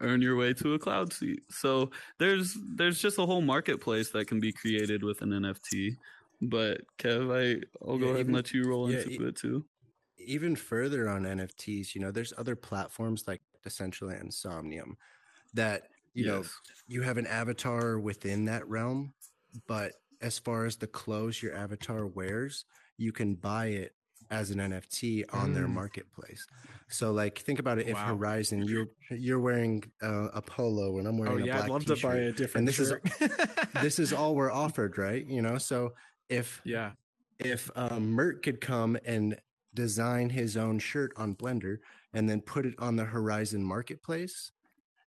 earn 0.00 0.22
your 0.22 0.36
way 0.36 0.54
to 0.54 0.74
a 0.74 0.78
cloud 0.78 1.12
seat. 1.12 1.40
So 1.50 1.90
there's 2.18 2.56
there's 2.78 2.98
just 3.00 3.18
a 3.18 3.26
whole 3.26 3.42
marketplace 3.54 4.10
that 4.10 4.26
can 4.26 4.40
be 4.40 4.52
created 4.52 5.02
with 5.04 5.22
an 5.22 5.30
nft 5.30 5.96
but 6.54 6.80
kev 6.98 7.24
i 7.40 7.44
i'll 7.86 7.98
go 7.98 8.06
Yeah, 8.06 8.12
ahead 8.12 8.20
even- 8.20 8.26
and 8.34 8.34
let 8.34 8.52
you 8.54 8.62
roll 8.64 8.90
yeah, 8.90 8.98
into 9.06 9.22
e- 9.24 9.28
it 9.28 9.36
too 9.36 9.64
even 10.24 10.56
further 10.56 11.08
on 11.08 11.22
NFTs, 11.24 11.94
you 11.94 12.00
know, 12.00 12.10
there's 12.10 12.32
other 12.38 12.56
platforms 12.56 13.24
like 13.26 13.40
Decentraland, 13.64 14.32
Somnium 14.32 14.96
that, 15.54 15.88
you 16.14 16.26
know, 16.26 16.44
you 16.86 17.02
have 17.02 17.18
an 17.18 17.26
avatar 17.26 17.98
within 17.98 18.44
that 18.46 18.66
realm, 18.68 19.14
but 19.66 19.92
as 20.20 20.38
far 20.38 20.66
as 20.66 20.76
the 20.76 20.86
clothes 20.86 21.42
your 21.42 21.54
avatar 21.54 22.06
wears, 22.06 22.64
you 22.98 23.12
can 23.12 23.34
buy 23.34 23.66
it 23.66 23.94
as 24.30 24.50
an 24.50 24.58
NFT 24.60 25.24
on 25.32 25.52
their 25.52 25.66
Mm. 25.66 25.74
marketplace. 25.74 26.46
So 26.88 27.12
like 27.12 27.38
think 27.40 27.58
about 27.58 27.78
it 27.78 27.88
if 27.88 27.94
Wow. 27.94 28.16
Horizon 28.16 28.62
you're 28.62 28.86
you're 29.10 29.40
wearing 29.40 29.82
uh, 30.02 30.28
a 30.32 30.40
polo 30.40 30.98
and 30.98 31.06
I'm 31.06 31.18
wearing 31.18 31.34
Oh 31.40 31.42
a 31.42 31.46
yeah, 31.46 31.52
black 31.56 31.64
I'd 31.64 31.70
love 31.70 31.84
to 31.86 31.96
buy 31.96 32.16
a 32.16 32.32
different 32.32 32.66
this 32.66 32.78
is- 32.78 32.88
shirt. 32.88 33.02
this 33.82 33.98
is 33.98 34.12
all 34.12 34.34
we're 34.34 34.50
offered, 34.64 34.96
right? 34.96 35.26
You 35.26 35.42
know, 35.42 35.58
so 35.58 35.92
if 36.30 36.62
yeah. 36.64 36.92
if 37.40 37.70
um, 37.76 38.10
Mert 38.12 38.42
could 38.42 38.60
come 38.60 38.96
and 39.04 39.38
design 39.74 40.30
his 40.30 40.56
own 40.56 40.78
shirt 40.78 41.12
on 41.16 41.34
Blender 41.34 41.78
and 42.12 42.28
then 42.28 42.40
put 42.40 42.66
it 42.66 42.74
on 42.78 42.96
the 42.96 43.04
Horizon 43.04 43.62
marketplace, 43.64 44.52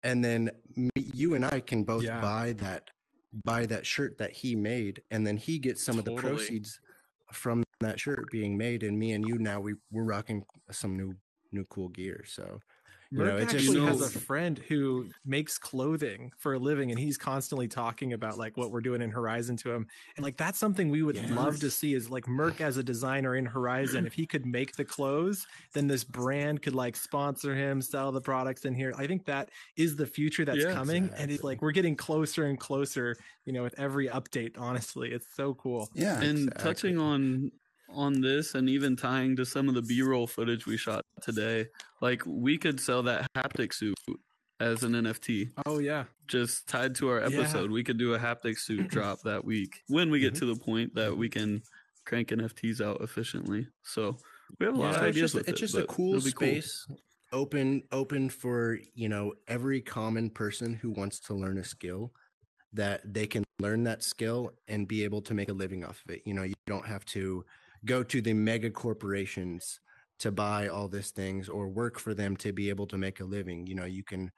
and 0.03 0.23
then 0.23 0.49
me, 0.75 0.89
you 0.95 1.35
and 1.35 1.45
I 1.45 1.59
can 1.59 1.83
both 1.83 2.03
Yeah. 2.03 2.21
buy 2.21 2.53
that 2.53 2.89
buy 3.45 3.65
that 3.67 3.85
shirt 3.85 4.17
that 4.17 4.31
he 4.31 4.55
made, 4.55 5.03
and 5.11 5.25
then 5.25 5.37
he 5.37 5.59
gets 5.59 5.83
some 5.83 5.99
of 5.99 6.05
the 6.05 6.11
proceeds 6.13 6.79
from 7.31 7.63
that 7.79 7.99
shirt 7.99 8.29
being 8.31 8.57
made, 8.57 8.81
and 8.81 8.97
me 8.97 9.11
and 9.13 9.27
you 9.27 9.37
now 9.37 9.59
we 9.59 9.75
we're 9.91 10.03
rocking 10.03 10.43
some 10.71 10.97
new 10.97 11.15
new 11.51 11.63
cool 11.65 11.89
gear. 11.89 12.23
So 12.27 12.59
You 13.11 13.17
know, 13.17 13.25
Merc 13.25 13.41
it 13.41 13.49
just 13.49 13.55
actually 13.55 13.85
has 13.85 14.01
a 14.15 14.19
friend 14.19 14.59
who 14.67 15.09
makes 15.25 15.57
clothing 15.57 16.31
for 16.37 16.53
a 16.53 16.59
living, 16.59 16.91
and 16.91 16.99
he's 16.99 17.17
constantly 17.17 17.67
talking 17.67 18.13
about 18.13 18.37
like 18.37 18.55
what 18.55 18.69
we're 18.69 18.81
doing 18.81 19.01
in 19.01 19.09
Horizon 19.09 19.57
to 19.57 19.71
him, 19.71 19.87
and 20.15 20.23
like 20.23 20.37
that's 20.37 20.59
something 20.59 20.89
we 20.89 21.01
would 21.01 21.29
love 21.31 21.59
to 21.61 21.71
see 21.71 21.95
is 21.95 22.11
like 22.11 22.27
Merc 22.27 22.61
as 22.61 22.77
a 22.77 22.83
designer 22.83 23.35
in 23.35 23.45
Horizon. 23.45 24.05
If 24.05 24.13
he 24.13 24.27
could 24.27 24.45
make 24.45 24.75
the 24.75 24.85
clothes, 24.85 25.47
then 25.73 25.87
this 25.87 26.03
brand 26.03 26.61
could 26.61 26.75
like 26.75 26.95
sponsor 26.95 27.55
him, 27.55 27.81
sell 27.81 28.11
the 28.11 28.21
products 28.21 28.65
in 28.65 28.75
here. 28.75 28.93
I 28.95 29.07
think 29.07 29.25
that 29.25 29.49
is 29.75 29.95
the 29.95 30.05
future 30.05 30.45
that's 30.45 30.59
Yeah, 30.59 30.73
coming, 30.73 31.09
and 31.17 31.31
it's 31.31 31.43
like 31.43 31.63
we're 31.63 31.71
getting 31.71 31.95
closer 31.95 32.45
and 32.45 32.59
closer. 32.59 33.15
You 33.45 33.53
know, 33.53 33.63
with 33.63 33.79
every 33.79 34.07
update. 34.07 34.51
Honestly, 34.59 35.11
it's 35.11 35.25
so 35.35 35.55
cool. 35.55 35.89
Yeah. 35.95 36.21
and 36.21 36.49
exactly. 36.49 36.63
touching 36.63 36.97
on 36.99 37.51
on 37.91 38.21
this 38.21 38.55
and 38.55 38.69
even 38.69 38.95
tying 38.95 39.35
to 39.35 39.45
some 39.45 39.67
of 39.67 39.75
the 39.75 39.81
b-roll 39.81 40.27
footage 40.27 40.65
we 40.65 40.77
shot 40.77 41.01
today 41.21 41.65
like 42.01 42.21
we 42.25 42.57
could 42.57 42.79
sell 42.79 43.01
that 43.03 43.25
haptic 43.35 43.73
suit 43.73 43.95
as 44.59 44.83
an 44.83 44.93
nft 44.93 45.49
Oh 45.65 45.79
yeah, 45.79 46.05
just 46.27 46.67
tied 46.67 46.95
to 46.95 47.09
our 47.09 47.19
Yeah. 47.19 47.27
episode 47.27 47.71
we 47.71 47.83
could 47.83 47.97
do 47.97 48.13
a 48.13 48.19
haptic 48.19 48.57
suit 48.57 48.87
drop 48.89 49.19
that 49.23 49.43
week 49.43 49.81
when 49.87 50.09
we 50.11 50.19
get 50.19 50.33
Mm-hmm. 50.33 50.39
to 50.47 50.53
the 50.53 50.59
point 50.59 50.95
that 50.95 51.15
we 51.15 51.29
can 51.29 51.61
crank 52.05 52.29
nfts 52.29 52.81
out 52.81 53.01
efficiently. 53.01 53.67
So 53.83 54.17
we 54.59 54.65
have 54.65 54.75
a 54.75 54.79
lot 54.79 54.91
Yeah, 54.91 54.97
of 54.97 55.03
it's 55.03 55.17
ideas 55.17 55.33
just, 55.33 55.35
with 55.35 55.49
it's 55.49 55.59
it, 55.59 55.65
just 55.65 55.77
a 55.77 55.83
cool 55.87 56.15
it'll 56.15 56.23
be 56.23 56.29
space 56.31 56.87
open 57.31 57.83
open 57.91 58.29
for 58.29 58.79
you 58.95 59.07
know 59.07 59.33
every 59.47 59.81
common 59.81 60.29
person 60.29 60.73
who 60.73 60.89
wants 60.91 61.19
to 61.19 61.33
learn 61.33 61.57
a 61.59 61.63
skill 61.63 62.11
that 62.73 63.01
they 63.13 63.27
can 63.27 63.43
learn 63.59 63.83
that 63.83 64.03
skill 64.03 64.51
and 64.67 64.87
be 64.87 65.03
able 65.03 65.21
to 65.21 65.33
make 65.33 65.49
a 65.49 65.53
living 65.53 65.83
off 65.83 66.01
of 66.07 66.15
it. 66.15 66.21
You 66.25 66.33
know 66.33 66.43
you 66.43 66.53
don't 66.67 66.85
have 66.85 67.05
to 67.05 67.43
go 67.85 68.03
to 68.03 68.21
the 68.21 68.33
mega 68.33 68.69
corporations 68.69 69.79
to 70.19 70.31
buy 70.31 70.67
all 70.67 70.87
these 70.87 71.11
things 71.11 71.47
or 71.47 71.69
work 71.69 71.97
for 71.97 72.13
them 72.13 72.35
to 72.37 72.51
be 72.51 72.69
able 72.69 72.87
to 72.87 72.97
make 72.97 73.19
a 73.19 73.25
living. 73.25 73.67
You 73.67 73.75
know 73.75 73.85
you 73.85 74.03
can 74.03 74.31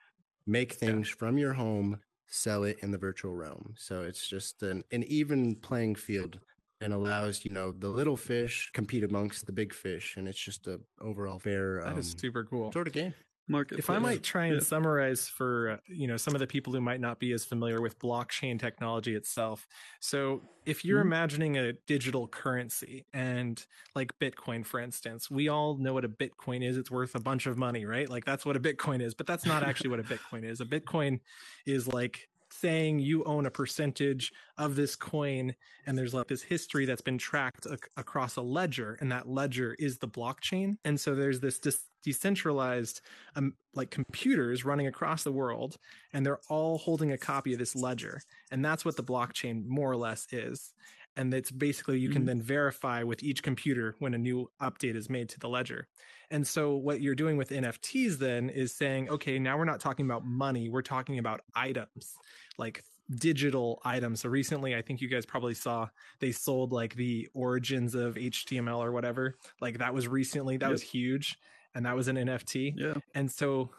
make 0.47 0.73
things 0.73 1.07
from 1.07 1.37
your 1.37 1.53
home 1.53 1.99
sell 2.27 2.63
it 2.63 2.77
in 2.81 2.91
the 2.91 2.97
virtual 2.97 3.35
realm. 3.35 3.73
So 3.77 4.03
it's 4.03 4.27
just 4.27 4.63
an, 4.63 4.83
an 4.91 5.03
even 5.03 5.55
playing 5.55 5.95
field 5.95 6.39
and 6.81 6.93
allows 6.93 7.45
you 7.45 7.51
know 7.51 7.71
the 7.71 7.87
little 7.87 8.17
fish 8.17 8.69
compete 8.73 9.03
amongst 9.03 9.45
the 9.45 9.51
big 9.51 9.73
fish 9.73 10.15
and 10.17 10.27
it's 10.27 10.39
just 10.39 10.67
a 10.67 10.79
overall 10.99 11.39
fair 11.39 11.81
that 11.85 11.93
um, 11.93 11.99
is 11.99 12.15
super 12.17 12.43
cool. 12.43 12.71
sort 12.71 12.87
of 12.87 12.93
game 12.93 13.13
market 13.47 13.79
if 13.79 13.89
I 13.89 13.99
might 13.99 14.23
try 14.23 14.45
and 14.45 14.55
Yeah. 14.57 14.61
summarize 14.61 15.27
for 15.27 15.71
uh, 15.71 15.77
you 15.87 16.07
know 16.07 16.17
some 16.17 16.33
of 16.35 16.39
the 16.39 16.47
people 16.47 16.71
who 16.73 16.81
might 16.81 17.01
not 17.01 17.19
be 17.19 17.31
as 17.33 17.43
familiar 17.45 17.81
with 17.81 17.99
blockchain 17.99 18.59
technology 18.59 19.15
itself. 19.15 19.67
So, 19.99 20.41
if 20.65 20.85
you're 20.85 20.99
Mhm. 21.01 21.07
imagining 21.07 21.57
a 21.57 21.73
digital 21.73 22.27
currency 22.27 23.05
and 23.13 23.65
like 23.95 24.17
Bitcoin 24.19 24.65
for 24.65 24.79
instance, 24.79 25.29
we 25.29 25.47
all 25.49 25.77
know 25.77 25.93
what 25.93 26.05
a 26.05 26.09
Bitcoin 26.09 26.63
is. 26.63 26.77
It's 26.77 26.91
worth 26.91 27.15
a 27.15 27.19
bunch 27.19 27.45
of 27.45 27.57
money, 27.57 27.85
right? 27.85 28.09
Like 28.09 28.25
that's 28.25 28.45
what 28.45 28.55
a 28.55 28.59
Bitcoin 28.59 29.01
is, 29.01 29.13
but 29.13 29.27
that's 29.27 29.45
not 29.45 29.63
actually 29.63 29.89
what 29.89 29.99
a 29.99 30.03
Bitcoin 30.03 30.43
is. 30.43 30.61
A 30.61 30.65
Bitcoin 30.65 31.19
is 31.65 31.87
like 31.87 32.29
saying 32.61 32.99
you 32.99 33.23
own 33.23 33.45
a 33.45 33.51
percentage 33.51 34.31
of 34.57 34.75
this 34.75 34.95
coin 34.95 35.53
and 35.85 35.97
there's 35.97 36.13
like 36.13 36.27
this 36.27 36.43
history 36.43 36.85
that's 36.85 37.01
been 37.01 37.17
tracked 37.17 37.65
ac- 37.65 37.79
across 37.97 38.35
a 38.35 38.41
ledger 38.41 38.97
and 39.01 39.11
that 39.11 39.27
ledger 39.27 39.75
is 39.79 39.97
the 39.97 40.07
blockchain. 40.07 40.77
And 40.85 40.99
so 40.99 41.15
there's 41.15 41.39
this 41.39 41.59
dis- 41.59 41.89
decentralized 42.03 43.01
um, 43.35 43.53
like 43.73 43.89
computers 43.89 44.63
running 44.63 44.87
across 44.87 45.23
the 45.23 45.31
world 45.31 45.77
and 46.13 46.25
they're 46.25 46.39
all 46.49 46.77
holding 46.77 47.11
a 47.11 47.17
copy 47.17 47.53
of 47.53 47.59
this 47.59 47.75
ledger. 47.75 48.21
And 48.51 48.63
that's 48.63 48.85
what 48.85 48.95
the 48.95 49.03
blockchain 49.03 49.65
more 49.65 49.91
or 49.91 49.97
less 49.97 50.27
is 50.31 50.73
and 51.17 51.33
it's 51.33 51.51
basically 51.51 51.99
you 51.99 52.09
can 52.09 52.23
Mhm. 52.23 52.27
then 52.27 52.41
verify 52.41 53.03
with 53.03 53.21
each 53.23 53.43
computer 53.43 53.95
when 53.99 54.13
a 54.13 54.17
new 54.17 54.49
update 54.61 54.95
is 54.95 55.09
made 55.09 55.29
to 55.29 55.39
the 55.39 55.49
ledger 55.49 55.87
and 56.29 56.47
so 56.47 56.75
what 56.75 57.01
you're 57.01 57.15
doing 57.15 57.37
with 57.37 57.49
nfts 57.49 58.17
then 58.17 58.49
is 58.49 58.73
saying 58.73 59.09
okay 59.09 59.37
now 59.39 59.57
we're 59.57 59.65
not 59.65 59.79
talking 59.79 60.05
about 60.05 60.25
money 60.25 60.69
we're 60.69 60.81
talking 60.81 61.19
about 61.19 61.41
items 61.55 62.15
like 62.57 62.83
digital 63.17 63.81
items 63.83 64.21
so 64.21 64.29
recently 64.29 64.75
i 64.75 64.81
think 64.81 65.01
you 65.01 65.09
guys 65.09 65.25
probably 65.25 65.53
saw 65.53 65.87
they 66.19 66.31
sold 66.31 66.71
like 66.71 66.95
the 66.95 67.27
origins 67.33 67.93
of 67.93 68.15
html 68.15 68.77
or 68.79 68.91
whatever 68.93 69.35
like 69.59 69.77
that 69.79 69.93
was 69.93 70.07
recently 70.07 70.55
that 70.57 70.67
Yep. 70.67 70.71
was 70.71 70.81
huge 70.81 71.37
and 71.75 71.85
that 71.85 71.95
was 71.95 72.07
an 72.07 72.15
nft 72.15 72.73
yeah 72.77 72.93
and 73.15 73.29
so 73.29 73.71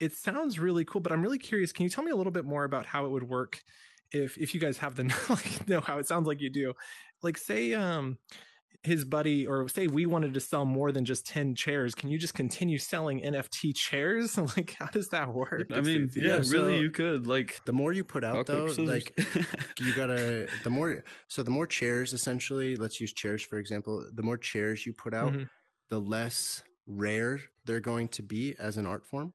it 0.00 0.12
sounds 0.14 0.58
really 0.58 0.84
cool, 0.84 1.00
but 1.00 1.12
I'm 1.12 1.22
really 1.22 1.38
curious. 1.38 1.70
Can 1.72 1.84
you 1.84 1.90
tell 1.90 2.02
me 2.02 2.10
a 2.10 2.16
little 2.16 2.32
bit 2.32 2.44
more 2.44 2.64
about 2.64 2.86
how 2.86 3.06
it 3.06 3.10
would 3.10 3.22
work 3.22 3.62
if 4.12 4.36
if 4.38 4.54
you 4.54 4.60
guys 4.60 4.78
have 4.78 4.94
the 4.96 5.04
like 5.30 5.68
know 5.68 5.80
how 5.80 5.98
it 5.98 6.06
sounds 6.08 6.26
like 6.26 6.40
you 6.40 6.50
do? 6.50 6.72
Like 7.22 7.38
say 7.38 7.74
um 7.74 8.18
his 8.84 9.04
buddy 9.04 9.46
or 9.46 9.68
say 9.68 9.86
we 9.86 10.06
wanted 10.06 10.34
to 10.34 10.40
sell 10.40 10.64
more 10.64 10.90
than 10.90 11.04
just 11.04 11.24
10 11.28 11.54
chairs, 11.54 11.94
can 11.94 12.08
you 12.10 12.18
just 12.18 12.34
continue 12.34 12.78
selling 12.78 13.20
NFT 13.22 13.76
chairs? 13.76 14.36
Like 14.56 14.74
how 14.76 14.86
does 14.86 15.08
that 15.10 15.32
work? 15.32 15.68
i 15.72 15.80
mean 15.80 16.04
It's- 16.04 16.16
yeah, 16.16 16.36
yeah, 16.42 16.42
really 16.58 16.78
you 16.80 16.90
could 16.90 17.26
like 17.28 17.60
the 17.64 17.72
more 17.72 17.92
you 17.92 18.02
put 18.02 18.24
out 18.24 18.46
though 18.46 18.66
scissors. 18.68 18.88
like 18.88 19.12
you 19.78 19.94
gotta 19.94 20.48
the 20.64 20.70
more 20.70 21.04
so 21.28 21.42
the 21.44 21.50
more 21.52 21.66
chairs 21.66 22.12
essentially 22.12 22.74
let's 22.74 23.00
use 23.00 23.12
chairs 23.12 23.42
for 23.42 23.58
example 23.58 24.04
the 24.12 24.22
more 24.22 24.36
chairs 24.36 24.84
you 24.84 24.92
put 24.92 25.14
out 25.14 25.32
Mhm. 25.32 25.48
the 25.90 26.00
less 26.00 26.62
rare 26.88 27.40
they're 27.64 27.78
going 27.92 28.08
to 28.08 28.22
be 28.24 28.56
as 28.58 28.76
an 28.78 28.86
art 28.86 29.06
form 29.06 29.32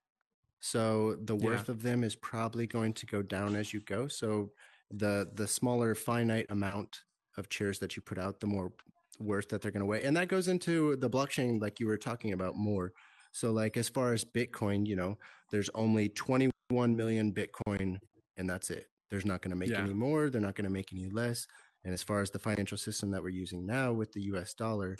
so 0.59 1.15
the 1.15 1.35
Yeah. 1.35 1.45
worth 1.45 1.69
of 1.69 1.81
them 1.83 2.03
is 2.03 2.15
probably 2.15 2.67
going 2.67 2.93
to 2.93 3.05
go 3.05 3.21
down 3.21 3.55
as 3.55 3.73
you 3.73 3.79
go. 3.81 4.07
So 4.07 4.51
the 4.91 5.29
the 5.33 5.47
smaller 5.47 5.95
finite 5.95 6.45
amount 6.49 7.01
of 7.37 7.49
chairs 7.49 7.79
that 7.79 7.95
you 7.95 8.01
put 8.01 8.17
out 8.17 8.39
the 8.39 8.47
more 8.47 8.71
worth 9.19 9.49
that 9.49 9.61
they're 9.61 9.71
going 9.71 9.81
to 9.81 9.85
weigh. 9.85 10.03
And 10.03 10.15
that 10.17 10.27
goes 10.27 10.47
into 10.47 10.95
the 10.97 11.09
blockchain 11.09 11.61
like 11.61 11.79
you 11.79 11.87
were 11.87 11.97
talking 11.97 12.33
about 12.33 12.55
more. 12.55 12.93
So 13.31 13.51
like 13.51 13.77
as 13.77 13.89
far 13.89 14.13
as 14.13 14.23
bitcoin 14.25 14.85
you 14.87 14.95
know 14.95 15.17
there's 15.51 15.69
only 15.75 16.09
21 16.09 16.95
million 16.95 17.33
bitcoin 17.33 17.99
and 18.37 18.49
that's 18.49 18.69
it. 18.69 18.87
There's 19.09 19.25
not 19.25 19.41
going 19.41 19.51
to 19.51 19.57
make 19.57 19.69
Yeah. 19.69 19.83
any 19.83 19.93
more. 19.93 20.29
They're 20.29 20.41
not 20.41 20.55
going 20.55 20.65
to 20.65 20.71
make 20.71 20.91
any 20.93 21.09
less. 21.09 21.47
And 21.83 21.93
as 21.93 22.03
far 22.03 22.21
as 22.21 22.31
the 22.31 22.39
financial 22.39 22.77
system 22.77 23.11
that 23.11 23.23
we're 23.23 23.29
using 23.29 23.65
now 23.65 23.93
with 23.93 24.11
the 24.13 24.21
us 24.21 24.53
dollar 24.53 24.97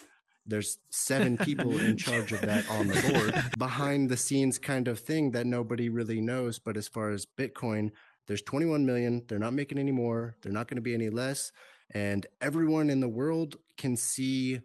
there's 0.48 0.78
seven 0.90 1.38
people 1.38 1.78
in 1.80 1.98
charge 2.06 2.32
of 2.32 2.42
that 2.42 2.70
on 2.70 2.88
the 2.88 3.02
board. 3.12 3.44
Behind 3.58 4.10
the 4.10 4.18
scenes 4.18 4.58
kind 4.58 4.88
of 4.88 5.00
thing 5.00 5.32
that 5.32 5.46
nobody 5.46 5.90
really 5.90 6.22
knows 6.22 6.58
but 6.60 6.78
as 6.78 6.88
far 6.88 7.12
as 7.12 7.26
bitcoin 7.26 7.92
there's 8.28 8.42
21 8.42 8.86
million. 8.86 9.24
They're 9.28 9.40
not 9.40 9.54
making 9.54 9.78
any 9.78 9.94
more. 9.94 10.36
They're 10.42 10.52
not 10.52 10.68
going 10.68 10.76
to 10.76 10.82
be 10.82 10.94
any 10.94 11.10
less. 11.10 11.54
And 11.92 12.26
everyone 12.42 12.90
in 12.90 13.00
the 13.00 13.08
world 13.08 13.56
can 13.78 13.96
see 13.96 14.60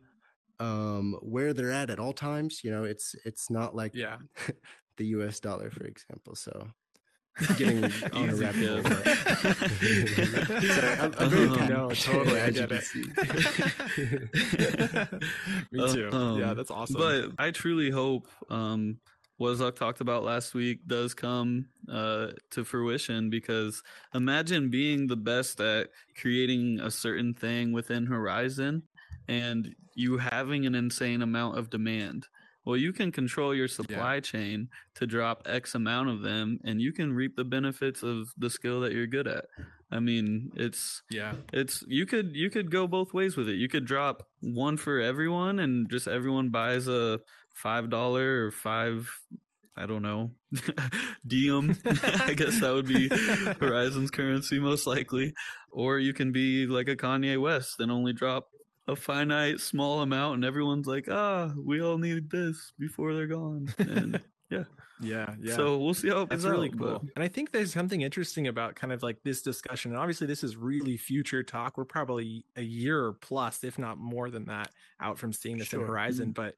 um 0.60 1.16
where 1.22 1.52
they're 1.54 1.70
at 1.70 1.90
at 1.90 1.98
all 1.98 2.12
times. 2.12 2.62
You 2.64 2.70
know 2.70 2.84
it's 2.84 3.14
it's 3.24 3.50
not 3.50 3.74
like 3.74 3.94
Yeah. 3.94 4.18
the 4.96 5.06
us 5.06 5.40
dollar 5.40 5.70
for 5.70 5.84
example. 5.84 6.34
So 6.34 6.68
getting 7.56 7.84
on 7.84 7.92
a 8.28 8.32
Easy, 8.32 8.44
rabbit 8.44 8.68
hole 8.68 8.82
Sorry, 10.68 10.98
I'm- 10.98 11.14
I'm 11.18 11.30
very 11.30 11.48
Um, 11.48 11.56
con- 11.56 11.68
no, 11.68 11.90
totally. 11.90 12.40
I 12.40 12.50
get 12.50 12.72
it. 12.72 12.84
Me 15.72 15.82
Uh, 15.82 15.92
too. 15.94 16.08
yeah, 16.12 16.50
um, 16.50 16.56
that's 16.56 16.70
awesome. 16.70 16.96
But 16.98 17.30
I 17.38 17.50
truly 17.50 17.90
hope 17.90 18.28
um, 18.50 18.98
what 19.38 19.56
Zuck 19.56 19.76
talked 19.76 20.00
about 20.00 20.24
last 20.24 20.54
week 20.54 20.80
does 20.86 21.14
come 21.14 21.66
uh, 21.90 22.28
to 22.50 22.64
fruition 22.64 23.30
because 23.30 23.82
imagine 24.14 24.70
being 24.70 25.06
the 25.06 25.16
best 25.16 25.60
at 25.60 25.88
creating 26.20 26.80
a 26.80 26.90
certain 26.90 27.34
thing 27.34 27.72
within 27.72 28.06
Horizon 28.06 28.82
and 29.28 29.74
you 29.94 30.18
having 30.18 30.66
an 30.66 30.74
insane 30.74 31.22
amount 31.22 31.58
of 31.58 31.70
demand. 31.70 32.26
Well, 32.64 32.76
you 32.76 32.92
can 32.92 33.10
control 33.10 33.54
your 33.54 33.68
supply 33.68 34.20
chain 34.20 34.68
to 34.94 35.06
drop 35.06 35.42
X 35.46 35.74
amount 35.74 36.10
of 36.10 36.22
them 36.22 36.60
and 36.64 36.80
you 36.80 36.92
can 36.92 37.12
reap 37.12 37.36
the 37.36 37.44
benefits 37.44 38.02
of 38.02 38.32
the 38.36 38.50
skill 38.50 38.80
that 38.80 38.92
you're 38.92 39.06
good 39.06 39.26
at. 39.26 39.46
I 39.92 40.00
mean, 40.00 40.52
it's 40.56 41.02
yeah. 41.10 41.34
it's 41.52 41.84
you 41.86 42.06
could 42.06 42.34
you 42.34 42.48
could 42.48 42.70
go 42.70 42.86
both 42.86 43.12
ways 43.12 43.36
with 43.36 43.48
it. 43.48 43.56
You 43.56 43.68
could 43.68 43.84
drop 43.84 44.26
one 44.40 44.78
for 44.78 44.98
everyone, 44.98 45.58
and 45.58 45.88
just 45.90 46.08
everyone 46.08 46.48
buys 46.48 46.88
a 46.88 47.20
five 47.52 47.90
dollar 47.90 48.46
or 48.46 48.50
five. 48.50 49.10
I 49.76 49.86
don't 49.86 50.02
know, 50.02 50.30
diem. 51.26 51.76
I 51.84 52.34
guess 52.34 52.60
that 52.60 52.72
would 52.72 52.88
be 52.88 53.08
Horizon's 53.60 54.10
currency 54.10 54.58
most 54.58 54.86
likely. 54.86 55.34
Or 55.70 55.98
you 55.98 56.14
can 56.14 56.32
be 56.32 56.66
like 56.66 56.88
a 56.88 56.96
Kanye 56.96 57.40
West 57.40 57.78
and 57.78 57.90
only 57.90 58.12
drop 58.12 58.48
a 58.88 58.96
finite 58.96 59.60
small 59.60 60.00
amount, 60.02 60.36
and 60.36 60.44
everyone's 60.44 60.86
like, 60.86 61.06
ah, 61.10 61.52
we 61.56 61.80
all 61.82 61.98
need 61.98 62.30
this 62.30 62.72
before 62.78 63.14
they're 63.14 63.26
gone. 63.26 63.68
And 63.78 64.20
Yeah. 65.00 65.34
Yeah. 65.40 65.56
so 65.56 65.78
we'll 65.78 65.94
see 65.94 66.10
how 66.10 66.20
it 66.22 66.28
That's 66.28 66.44
really 66.44 66.68
out, 66.68 66.78
cool. 66.78 66.98
but- 67.00 67.02
And 67.16 67.24
I 67.24 67.28
think 67.28 67.50
there's 67.50 67.72
something 67.72 68.02
interesting 68.02 68.46
about 68.48 68.76
kind 68.76 68.92
of 68.92 69.02
like 69.02 69.18
this 69.24 69.42
discussion. 69.42 69.90
And 69.92 69.98
obviously, 69.98 70.26
this 70.28 70.44
is 70.44 70.56
really 70.56 70.96
future 70.96 71.42
talk. 71.42 71.76
We're 71.76 71.84
probably 71.86 72.44
a 72.56 72.62
year 72.62 73.14
plus, 73.14 73.64
if 73.64 73.78
not 73.78 73.98
more 73.98 74.30
than 74.30 74.44
that, 74.44 74.70
out 75.00 75.18
from 75.18 75.32
seeing 75.32 75.56
this 75.58 75.72
in 75.72 75.80
Sure. 75.80 75.86
Horizon. 75.88 76.30
But 76.32 76.54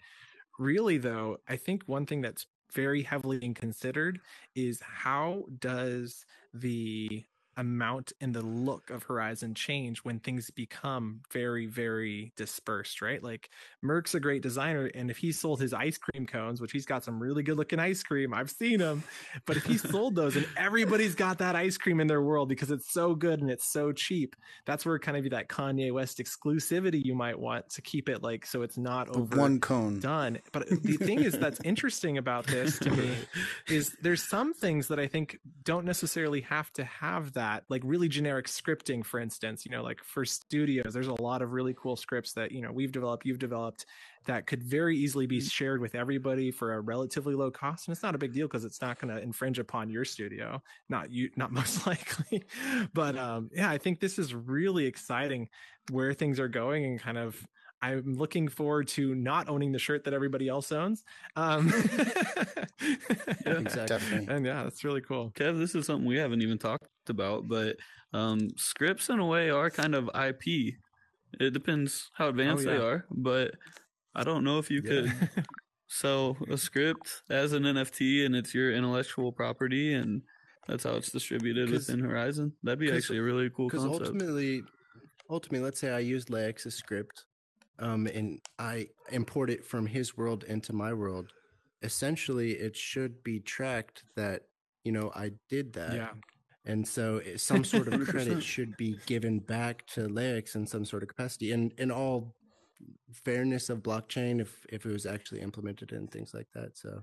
really, 0.58 0.98
though, 0.98 1.38
I 1.48 1.56
think 1.56 1.84
one 1.86 2.04
thing 2.04 2.20
that's 2.20 2.46
very 2.72 3.02
heavily 3.02 3.38
considered 3.54 4.20
is 4.54 4.80
how 4.82 5.44
does 5.60 6.26
the 6.52 7.24
amount 7.56 8.12
and 8.20 8.34
the 8.34 8.42
look 8.42 8.90
of 8.90 9.04
Horizon 9.04 9.54
change 9.54 9.98
when 9.98 10.18
things 10.20 10.50
become 10.50 11.20
very, 11.32 11.66
very 11.66 12.32
dispersed, 12.36 13.02
right? 13.02 13.22
Like 13.22 13.50
Merc's 13.82 14.14
a 14.14 14.20
great 14.20 14.42
designer, 14.42 14.86
and 14.94 15.10
if 15.10 15.16
he 15.18 15.32
sold 15.32 15.60
his 15.60 15.72
ice 15.72 15.98
cream 15.98 16.26
cones, 16.26 16.60
which 16.60 16.72
he's 16.72 16.86
got 16.86 17.04
some 17.04 17.20
really 17.22 17.42
good 17.42 17.56
looking 17.56 17.78
ice 17.78 18.02
cream, 18.02 18.32
I've 18.34 18.50
seen 18.50 18.78
them, 18.78 19.02
but 19.46 19.56
if 19.56 19.64
he 19.64 19.78
sold 19.78 20.14
those 20.14 20.36
and 20.36 20.46
everybody's 20.56 21.14
got 21.14 21.38
that 21.38 21.56
ice 21.56 21.76
cream 21.76 22.00
in 22.00 22.06
their 22.06 22.22
world 22.22 22.48
because 22.48 22.70
it's 22.70 22.92
so 22.92 23.14
good 23.14 23.40
and 23.40 23.50
it's 23.50 23.70
so 23.72 23.92
cheap, 23.92 24.36
that's 24.64 24.84
where 24.86 24.98
kind 24.98 25.16
of 25.16 25.30
that 25.30 25.48
Kanye 25.48 25.92
West 25.92 26.18
exclusivity 26.18 27.02
you 27.04 27.14
might 27.14 27.38
want 27.38 27.68
to 27.70 27.82
keep 27.82 28.08
it 28.08 28.22
like 28.22 28.44
so 28.46 28.62
it's 28.62 28.76
not 28.76 29.06
The 29.12 29.18
over 29.20 29.36
one 29.38 29.60
cone. 29.60 30.00
done. 30.00 30.38
But 30.52 30.68
the 30.68 30.96
thing 30.96 31.22
is 31.22 31.32
that's 31.38 31.60
interesting 31.64 32.18
about 32.18 32.46
this 32.46 32.78
to 32.80 32.90
me 32.90 33.10
is 33.68 33.96
there's 34.02 34.22
some 34.22 34.52
things 34.54 34.88
that 34.88 34.98
I 34.98 35.06
think 35.06 35.38
don't 35.64 35.84
necessarily 35.84 36.42
have 36.42 36.70
to 36.74 36.84
have 36.84 37.32
that, 37.34 37.43
like 37.68 37.82
really 37.84 38.08
generic 38.08 38.46
scripting, 38.46 39.04
for 39.04 39.20
instance, 39.20 39.64
you 39.64 39.70
know, 39.70 39.82
like 39.82 40.02
for 40.02 40.24
studios, 40.24 40.92
there's 40.92 41.08
a 41.08 41.22
lot 41.22 41.42
of 41.42 41.52
really 41.52 41.74
cool 41.76 41.96
scripts 41.96 42.32
that, 42.32 42.52
you 42.52 42.60
know, 42.60 42.72
we've 42.72 42.92
developed, 42.92 43.26
you've 43.26 43.38
developed 43.38 43.86
that 44.26 44.46
could 44.46 44.62
very 44.62 44.96
easily 44.96 45.26
be 45.26 45.40
shared 45.40 45.80
with 45.80 45.94
everybody 45.94 46.50
for 46.50 46.74
a 46.74 46.80
relatively 46.80 47.34
low 47.34 47.50
cost. 47.50 47.86
And 47.86 47.94
it's 47.94 48.02
not 48.02 48.14
a 48.14 48.18
big 48.18 48.32
deal 48.32 48.46
because 48.46 48.64
it's 48.64 48.80
not 48.80 48.98
going 48.98 49.14
to 49.14 49.22
infringe 49.22 49.58
upon 49.58 49.90
your 49.90 50.04
studio, 50.04 50.62
not 50.88 51.10
you, 51.10 51.30
not 51.36 51.52
most 51.60 51.86
likely. 51.86 52.44
But 52.92 53.16
um, 53.16 53.50
yeah, 53.52 53.70
I 53.70 53.78
think 53.78 54.00
this 54.00 54.18
is 54.18 54.34
really 54.34 54.86
exciting 54.86 55.48
where 55.90 56.14
things 56.14 56.40
are 56.40 56.48
going 56.48 56.84
and 56.84 57.00
kind 57.00 57.18
of 57.18 57.36
I'm 57.84 58.14
looking 58.14 58.48
forward 58.48 58.88
to 58.88 59.14
not 59.14 59.48
owning 59.48 59.72
the 59.72 59.78
shirt 59.78 60.04
that 60.04 60.14
everybody 60.14 60.48
else 60.48 60.72
owns. 60.72 61.04
Um, 61.36 61.68
Exactly. 63.46 63.86
Definitely. 63.86 64.34
And 64.34 64.46
yeah, 64.46 64.62
that's 64.64 64.84
really 64.84 65.00
cool. 65.00 65.30
Kev, 65.34 65.58
this 65.58 65.74
is 65.74 65.86
something 65.86 66.06
we 66.06 66.16
haven't 66.16 66.42
even 66.42 66.58
talked 66.58 66.86
about, 67.08 67.48
but 67.48 67.76
um, 68.12 68.50
scripts 68.56 69.08
in 69.08 69.18
a 69.18 69.26
way 69.26 69.50
are 69.50 69.70
kind 69.70 69.94
of 69.94 70.10
IP. 70.14 70.74
It 71.40 71.52
depends 71.52 72.10
how 72.14 72.28
advanced 72.28 72.64
they 72.64 72.76
yeah. 72.76 72.82
are, 72.84 73.06
but 73.10 73.52
I 74.14 74.24
don't 74.24 74.44
know 74.44 74.58
if 74.58 74.70
you 74.70 74.80
Yeah. 74.84 74.90
could 74.90 75.46
sell 75.88 76.36
a 76.50 76.56
script 76.56 77.22
as 77.30 77.52
an 77.52 77.62
NFT 77.64 78.24
and 78.26 78.34
it's 78.34 78.54
your 78.54 78.72
intellectual 78.72 79.32
property 79.32 79.94
and 79.94 80.22
that's 80.66 80.84
how 80.84 80.92
it's 80.94 81.10
distributed 81.10 81.70
within 81.70 82.00
Horizon. 82.00 82.52
That'd 82.62 82.78
be 82.78 82.90
actually 82.92 83.18
a 83.18 83.22
really 83.22 83.50
cool 83.50 83.68
because 83.68 83.84
concept. 83.84 84.06
ultimately 84.06 84.62
ultimately 85.30 85.64
let's 85.64 85.80
say 85.80 85.90
i 85.90 85.98
use 85.98 86.28
Lex's 86.30 86.74
script 86.74 87.24
um 87.78 88.06
and 88.06 88.40
i 88.58 88.86
import 89.10 89.50
it 89.50 89.64
from 89.64 89.86
his 89.86 90.16
world 90.16 90.44
into 90.44 90.72
my 90.72 90.92
world 90.92 91.32
essentially 91.82 92.52
it 92.52 92.76
should 92.76 93.22
be 93.22 93.40
tracked 93.40 94.04
that 94.16 94.42
you 94.84 94.92
know 94.92 95.10
i 95.14 95.30
did 95.48 95.72
that 95.74 95.94
Yeah. 95.94 96.10
and 96.64 96.86
so 96.86 97.20
some 97.36 97.64
sort 97.74 97.88
of 97.88 98.06
credit 98.06 98.42
should 98.42 98.76
be 98.76 98.98
given 99.06 99.38
back 99.40 99.86
to 99.94 100.08
Lex 100.08 100.54
in 100.54 100.66
some 100.66 100.84
sort 100.84 101.02
of 101.02 101.08
capacity 101.08 101.52
and 101.52 101.72
in 101.78 101.90
all 101.90 102.34
fairness 103.12 103.68
of 103.70 103.78
blockchain 103.82 104.40
if 104.40 104.64
if 104.68 104.86
it 104.86 104.92
was 104.92 105.06
actually 105.06 105.40
implemented 105.40 105.92
and 105.92 106.10
things 106.10 106.32
like 106.34 106.48
that 106.54 106.76
so 106.76 107.02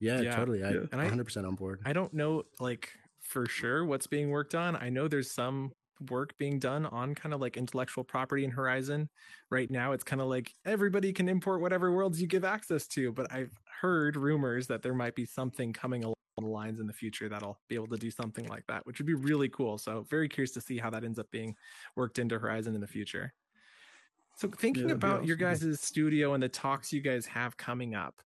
yeah, 0.00 0.20
Yeah. 0.20 0.36
totally 0.36 0.62
i 0.64 0.70
Yeah. 0.70 0.80
And 0.92 1.00
I- 1.00 1.08
100% 1.08 1.46
on 1.46 1.54
board 1.54 1.80
I 1.84 1.92
don't 1.92 2.12
know 2.12 2.44
like 2.60 2.90
for 3.20 3.46
sure 3.46 3.84
what's 3.86 4.06
being 4.06 4.28
worked 4.30 4.54
on. 4.54 4.76
I 4.76 4.90
know 4.90 5.08
there's 5.08 5.30
some 5.32 5.72
work 6.10 6.36
being 6.38 6.58
done 6.58 6.86
on 6.86 7.14
kind 7.14 7.34
of 7.34 7.40
like 7.40 7.56
intellectual 7.56 8.04
property 8.04 8.44
in 8.44 8.50
Horizon. 8.50 9.08
Right 9.50 9.70
now 9.70 9.92
it's 9.92 10.04
kind 10.04 10.20
of 10.20 10.28
like 10.28 10.52
everybody 10.64 11.12
can 11.12 11.28
import 11.28 11.60
whatever 11.60 11.92
worlds 11.92 12.20
you 12.20 12.26
give 12.26 12.44
access 12.44 12.86
to, 12.88 13.12
but 13.12 13.32
I've 13.32 13.52
heard 13.80 14.16
rumors 14.16 14.66
that 14.68 14.82
there 14.82 14.94
might 14.94 15.14
be 15.14 15.26
something 15.26 15.72
coming 15.72 16.04
along 16.04 16.14
the 16.38 16.46
lines 16.46 16.80
in 16.80 16.86
the 16.86 16.92
future 16.92 17.28
that'll 17.28 17.60
be 17.68 17.74
able 17.74 17.86
to 17.88 17.96
do 17.96 18.10
something 18.10 18.46
like 18.48 18.66
that, 18.66 18.84
which 18.86 18.98
would 18.98 19.06
be 19.06 19.14
really 19.14 19.48
cool. 19.48 19.78
So 19.78 20.04
very 20.10 20.28
curious 20.28 20.52
to 20.52 20.60
see 20.60 20.78
how 20.78 20.90
that 20.90 21.04
ends 21.04 21.18
up 21.18 21.30
being 21.30 21.54
worked 21.96 22.18
into 22.18 22.38
Horizon 22.38 22.74
in 22.74 22.80
the 22.80 22.86
future. 22.86 23.32
So 24.36 24.48
thinking 24.48 24.88
be 24.88 24.92
about 24.92 25.24
your 25.24 25.36
awesome. 25.36 25.70
guys' 25.70 25.80
studio 25.80 26.34
and 26.34 26.42
the 26.42 26.48
talks 26.48 26.92
you 26.92 27.00
guys 27.00 27.24
have 27.26 27.56
coming 27.56 27.94
up, 27.94 28.20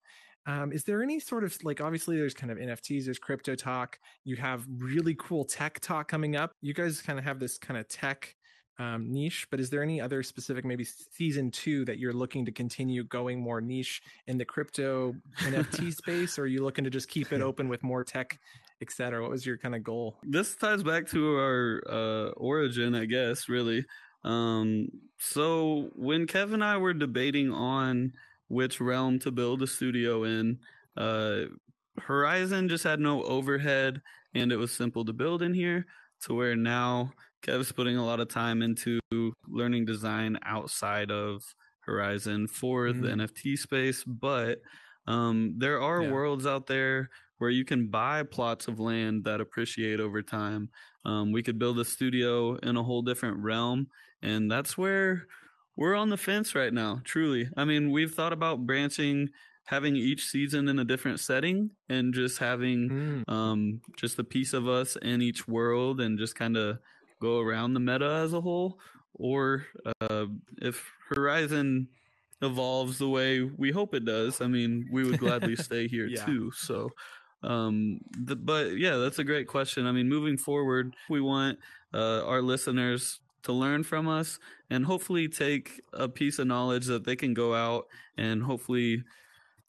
um, 0.47 0.71
is 0.71 0.85
there 0.85 1.03
any 1.03 1.19
sort 1.19 1.43
of 1.43 1.55
like 1.63 1.81
obviously 1.81 2.17
there's 2.17 2.33
kind 2.33 2.51
of 2.51 2.57
NFTs, 2.57 3.05
there's 3.05 3.19
crypto 3.19 3.53
talk, 3.53 3.99
you 4.23 4.37
have 4.37 4.65
really 4.77 5.15
cool 5.19 5.43
tech 5.43 5.79
talk 5.81 6.07
coming 6.07 6.37
up. 6.37 6.53
You 6.61 6.73
guys 6.73 7.01
kind 7.01 7.19
of 7.19 7.25
have 7.25 7.37
this 7.37 7.57
kind 7.57 7.77
of 7.77 7.87
tech 7.89 8.33
um, 8.79 9.11
niche, 9.11 9.47
but 9.51 9.59
is 9.59 9.69
there 9.69 9.83
any 9.83 9.99
other 9.99 10.23
specific 10.23 10.63
maybe 10.63 10.85
season 11.11 11.51
two 11.51 11.83
that 11.85 11.99
you're 11.99 12.13
looking 12.13 12.45
to 12.45 12.51
continue 12.51 13.03
going 13.03 13.41
more 13.41 13.59
niche 13.59 14.01
in 14.27 14.37
the 14.37 14.45
crypto 14.45 15.15
NFT 15.39 15.93
space, 15.97 16.39
or 16.39 16.43
are 16.43 16.47
you 16.47 16.63
looking 16.63 16.85
to 16.85 16.89
just 16.89 17.09
keep 17.09 17.33
it 17.33 17.41
open 17.41 17.67
with 17.67 17.83
more 17.83 18.05
tech, 18.05 18.39
et 18.81 18.91
cetera? 18.91 19.21
What 19.21 19.31
was 19.31 19.45
your 19.45 19.57
kind 19.57 19.75
of 19.75 19.83
goal? 19.83 20.17
this 20.23 20.55
ties 20.55 20.81
back 20.81 21.07
to 21.07 21.35
our 21.35 21.83
uh, 21.89 22.29
origin, 22.37 22.95
I 22.95 23.05
guess, 23.05 23.49
really. 23.49 23.83
Um, 24.23 24.87
so 25.19 25.89
when 25.95 26.27
Kev 26.27 26.53
and 26.53 26.63
I 26.63 26.77
were 26.77 26.93
debating 26.93 27.51
on 27.51 28.13
which 28.47 28.79
realm 28.79 29.19
to 29.19 29.31
build 29.31 29.61
a 29.61 29.67
studio 29.67 30.23
in, 30.23 30.59
uh, 30.95 31.43
Horizon 31.99 32.69
just 32.69 32.83
had 32.83 32.99
no 32.99 33.23
overhead 33.23 34.01
and 34.33 34.51
it 34.51 34.57
was 34.57 34.71
simple 34.71 35.03
to 35.05 35.13
build 35.13 35.41
in 35.41 35.53
here 35.53 35.85
to 36.21 36.33
where 36.33 36.55
now 36.55 37.11
Kev's 37.41 37.71
putting 37.71 37.97
a 37.97 38.05
lot 38.05 38.19
of 38.19 38.27
time 38.29 38.61
into 38.61 38.99
learning 39.47 39.85
design 39.85 40.37
outside 40.45 41.11
of 41.11 41.43
Horizon 41.81 42.47
for 42.47 42.91
the 42.91 43.07
Mm. 43.07 43.21
NFT 43.21 43.55
space, 43.57 44.03
but 44.03 44.61
um, 45.07 45.55
there 45.57 45.81
are 45.81 46.01
Yeah. 46.03 46.11
worlds 46.11 46.45
out 46.45 46.67
there 46.67 47.09
where 47.37 47.49
you 47.49 47.63
can 47.63 47.87
buy 47.87 48.23
plots 48.23 48.67
of 48.67 48.79
land 48.79 49.23
that 49.23 49.39
appreciate 49.41 49.99
over 49.99 50.21
time. 50.21 50.69
Um, 51.05 51.31
we 51.31 51.41
could 51.43 51.57
build 51.59 51.79
a 51.79 51.85
studio 51.85 52.55
in 52.57 52.75
a 52.75 52.83
whole 52.83 53.01
different 53.03 53.37
realm, 53.37 53.87
and 54.21 54.51
that's 54.51 54.77
where 54.77 55.27
we're 55.77 55.95
on 55.95 56.09
the 56.09 56.17
fence 56.17 56.55
right 56.55 56.73
now. 56.73 57.01
Truly, 57.05 57.49
I 57.57 57.65
mean, 57.65 57.91
we've 57.91 58.13
thought 58.13 58.33
about 58.33 58.65
branching, 58.65 59.29
having 59.65 59.95
each 59.95 60.25
season 60.25 60.67
in 60.69 60.79
a 60.79 60.85
different 60.85 61.19
setting, 61.21 61.71
and 61.89 62.13
just 62.13 62.39
having 62.39 62.91
Mm, 62.91 63.23
um, 63.27 63.81
just 63.97 64.19
a 64.19 64.23
piece 64.23 64.53
of 64.53 64.67
us 64.67 64.97
in 64.97 65.21
each 65.21 65.47
world, 65.47 66.01
and 66.01 66.19
just 66.19 66.35
kind 66.35 66.57
of 66.57 66.79
go 67.21 67.39
around 67.39 67.73
the 67.73 67.79
meta 67.79 68.09
as 68.23 68.33
a 68.33 68.41
whole. 68.41 68.79
Or 69.13 69.65
uh, 70.01 70.27
if 70.61 70.91
Horizon 71.09 71.89
evolves 72.41 72.99
the 72.99 73.09
way 73.09 73.41
we 73.41 73.71
hope 73.71 73.93
it 73.95 74.05
does, 74.05 74.41
I 74.41 74.47
mean, 74.47 74.87
we 74.89 75.03
would 75.05 75.17
gladly 75.17 75.55
stay 75.57 75.87
here 75.87 76.09
Yeah. 76.09 76.25
too. 76.25 76.51
So, 76.51 76.95
um, 77.43 77.99
the, 78.11 78.35
but 78.35 78.77
yeah, 78.77 78.97
that's 78.97 79.19
a 79.19 79.23
great 79.23 79.47
question. 79.47 79.85
I 79.85 79.91
mean, 79.91 80.09
moving 80.09 80.37
forward, 80.37 80.95
we 81.09 81.21
want 81.21 81.59
uh, 81.93 82.25
our 82.25 82.41
listeners 82.41 83.19
to 83.47 83.53
learn 83.53 83.83
from 83.83 84.07
us 84.07 84.39
and 84.69 84.85
hopefully 84.85 85.27
take 85.27 85.81
a 85.93 86.07
piece 86.07 86.39
of 86.39 86.47
knowledge 86.47 86.85
that 86.85 87.05
they 87.05 87.15
can 87.15 87.33
go 87.33 87.55
out 87.55 87.87
and 88.17 88.43
hopefully 88.43 89.03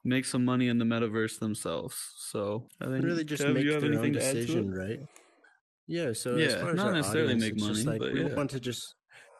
make 0.04 0.24
some 0.24 0.44
money 0.44 0.68
in 0.68 0.78
the 0.78 0.84
metaverse 0.84 1.38
themselves. 1.38 1.96
So 2.18 2.68
I 2.80 2.86
think 2.86 3.04
really 3.04 3.24
just 3.24 3.42
Kev, 3.42 3.54
make 3.54 3.64
you 3.64 3.70
their 3.70 3.78
own 3.78 3.94
anything 3.94 4.12
to 4.14 4.20
to 4.20 4.32
decision, 4.34 4.72
right? 4.72 5.00
Yeah. 5.86 6.12
So 6.12 6.36
Yeah, 6.36 6.72
not 6.72 6.92
necessarily 6.92 7.34
audience, 7.34 7.42
make 7.42 7.60
money, 7.60 7.82
like 7.84 8.00
but 8.00 8.12
we 8.12 8.24
yeah. 8.24 8.34
want 8.34 8.50
to 8.50 8.60
just 8.60 8.94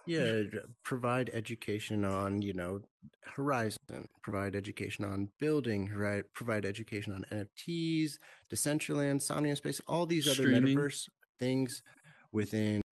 yeah 0.07 0.42
provide 0.83 1.31
education 1.35 2.05
on 2.05 2.40
you 2.40 2.55
know 2.55 2.81
Horizon, 3.24 4.09
provide 4.22 4.57
education 4.57 5.05
on 5.05 5.29
building, 5.38 5.90
right? 5.94 6.24
Provide 6.35 6.64
education 6.64 7.12
on 7.12 7.24
NFTs, 7.31 8.12
Decentraland, 8.53 9.20
Somnium 9.22 9.57
Space, 9.57 9.81
all 9.87 10.07
these 10.07 10.27
other 10.27 10.35
Streaming. 10.48 10.77
metaverse 10.77 11.09
things 11.38 11.83
within 12.32 12.82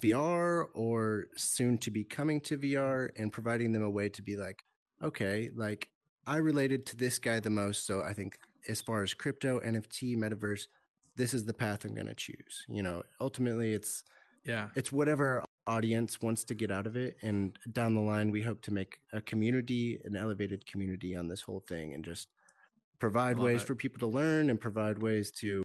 VR 0.00 0.66
or 0.74 1.26
soon 1.36 1.78
to 1.78 1.90
be 1.90 2.04
coming 2.04 2.40
to 2.42 2.58
VR, 2.58 3.10
and 3.16 3.32
providing 3.32 3.72
them 3.72 3.82
a 3.82 3.90
way 3.90 4.08
to 4.10 4.22
be 4.22 4.36
like, 4.36 4.62
okay, 5.02 5.50
like 5.54 5.88
I 6.26 6.36
related 6.36 6.86
to 6.86 6.96
this 6.96 7.18
guy 7.18 7.40
the 7.40 7.50
most, 7.50 7.86
so 7.86 8.02
I 8.02 8.12
think 8.12 8.38
as 8.68 8.80
far 8.80 9.02
as 9.02 9.14
crypto, 9.14 9.60
NFT, 9.60 10.16
metaverse, 10.16 10.66
this 11.16 11.34
is 11.34 11.44
the 11.44 11.54
path 11.54 11.84
I'm 11.84 11.94
going 11.94 12.06
to 12.06 12.14
choose. 12.14 12.64
You 12.68 12.82
know, 12.82 13.02
ultimately, 13.20 13.72
it's 13.72 14.04
yeah. 14.44 14.68
it's 14.74 14.92
whatever 14.92 15.44
audience 15.66 16.20
wants 16.20 16.44
to 16.44 16.54
get 16.54 16.70
out 16.70 16.86
of 16.86 16.96
it, 16.96 17.16
and 17.22 17.58
down 17.72 17.94
the 17.94 18.00
line, 18.00 18.30
we 18.30 18.42
hope 18.42 18.62
to 18.62 18.72
make 18.72 18.98
a 19.12 19.20
community, 19.20 20.00
an 20.04 20.16
elevated 20.16 20.66
community 20.66 21.16
on 21.16 21.28
this 21.28 21.40
whole 21.40 21.64
thing, 21.68 21.94
and 21.94 22.04
just 22.04 22.28
provide 22.98 23.38
ways 23.38 23.62
it. 23.62 23.66
for 23.66 23.74
people 23.74 23.98
to 23.98 24.06
learn 24.06 24.48
and 24.48 24.60
provide 24.60 25.02
ways 25.02 25.30
to 25.32 25.64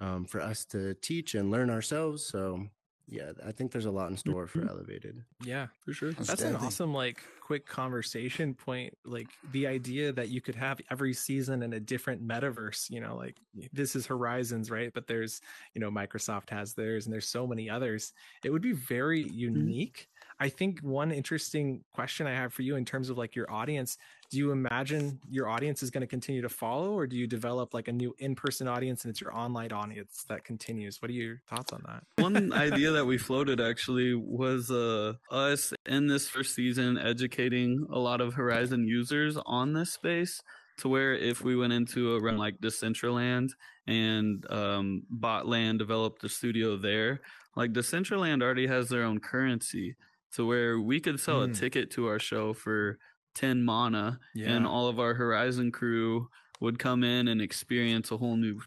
um, 0.00 0.24
for 0.24 0.40
us 0.40 0.64
to 0.66 0.94
teach 0.94 1.34
and 1.34 1.50
learn 1.50 1.70
ourselves. 1.70 2.24
So. 2.24 2.66
Yeah, 3.10 3.32
I 3.42 3.52
think 3.52 3.72
there's 3.72 3.86
a 3.86 3.90
lot 3.90 4.10
in 4.10 4.18
store 4.18 4.46
for 4.46 4.68
Elevated. 4.68 5.24
Yeah. 5.42 5.68
For 5.82 5.94
sure. 5.94 6.12
That's 6.12 6.42
an 6.42 6.56
awesome, 6.56 6.92
like, 6.92 7.22
quick 7.40 7.64
conversation 7.64 8.52
point. 8.52 8.92
Like 9.06 9.28
the 9.52 9.66
idea 9.66 10.12
that 10.12 10.28
you 10.28 10.42
could 10.42 10.56
have 10.56 10.78
every 10.90 11.14
season 11.14 11.62
in 11.62 11.72
a 11.72 11.80
different 11.80 12.22
metaverse. 12.22 12.90
You 12.90 13.00
know, 13.00 13.16
like 13.16 13.38
this 13.72 13.96
is 13.96 14.04
Horizons, 14.04 14.70
right? 14.70 14.92
But 14.92 15.06
there's, 15.06 15.40
you 15.72 15.80
know, 15.80 15.90
Microsoft 15.90 16.50
has 16.50 16.74
theirs, 16.74 17.06
and 17.06 17.12
there's 17.14 17.26
so 17.26 17.46
many 17.46 17.70
others. 17.70 18.12
It 18.44 18.50
would 18.50 18.60
be 18.60 18.72
very 18.72 19.22
unique. 19.22 20.08
I 20.38 20.50
think 20.50 20.80
one 20.80 21.10
interesting 21.10 21.84
question 21.94 22.26
I 22.26 22.34
have 22.34 22.52
for 22.52 22.60
you 22.60 22.76
in 22.76 22.84
terms 22.84 23.08
of 23.08 23.16
like 23.16 23.34
your 23.34 23.50
audience, 23.50 23.96
do 24.30 24.36
you 24.36 24.52
imagine 24.52 25.18
your 25.30 25.48
audience 25.48 25.82
is 25.82 25.90
going 25.90 26.02
to 26.02 26.06
continue 26.06 26.42
to 26.42 26.48
follow 26.48 26.92
or 26.92 27.06
do 27.06 27.16
you 27.16 27.26
develop 27.26 27.72
like 27.72 27.88
a 27.88 27.92
new 27.92 28.14
in-person 28.18 28.68
audience 28.68 29.04
and 29.04 29.10
it's 29.10 29.20
your 29.20 29.34
online 29.34 29.72
audience 29.72 30.24
that 30.28 30.44
continues? 30.44 31.00
What 31.00 31.10
are 31.10 31.14
your 31.14 31.40
thoughts 31.48 31.72
on 31.72 31.82
that? 31.86 32.04
One 32.22 32.52
idea 32.52 32.90
that 32.90 33.06
we 33.06 33.16
floated 33.16 33.60
actually 33.60 34.14
was 34.14 34.70
uh, 34.70 35.14
us 35.30 35.72
in 35.86 36.08
this 36.08 36.28
first 36.28 36.54
season 36.54 36.98
educating 36.98 37.86
a 37.90 37.98
lot 37.98 38.20
of 38.20 38.34
Horizon 38.34 38.86
users 38.86 39.38
on 39.46 39.72
this 39.72 39.92
space 39.92 40.42
to 40.78 40.88
where 40.88 41.14
if 41.14 41.42
we 41.42 41.56
went 41.56 41.72
into 41.72 42.14
a 42.14 42.20
run 42.20 42.36
like 42.36 42.60
Decentraland 42.60 43.50
and 43.86 44.44
um, 44.50 45.02
Botland 45.12 45.78
developed 45.78 46.22
a 46.24 46.28
studio 46.28 46.76
there, 46.76 47.20
like 47.56 47.72
Decentraland 47.72 48.42
already 48.42 48.66
has 48.66 48.88
their 48.88 49.04
own 49.04 49.20
currency 49.20 49.96
to 50.34 50.46
where 50.46 50.78
we 50.78 51.00
could 51.00 51.18
sell 51.18 51.40
mm. 51.40 51.50
a 51.50 51.54
ticket 51.54 51.90
to 51.92 52.06
our 52.06 52.18
show 52.18 52.52
for 52.52 52.98
10 53.34 53.64
mana 53.64 54.18
yeah. 54.34 54.50
and 54.50 54.66
all 54.66 54.88
of 54.88 54.98
our 54.98 55.14
Horizon 55.14 55.70
crew 55.70 56.28
would 56.60 56.78
come 56.78 57.04
in 57.04 57.28
and 57.28 57.40
experience 57.40 58.10
a 58.10 58.16
whole 58.16 58.36
new 58.36 58.60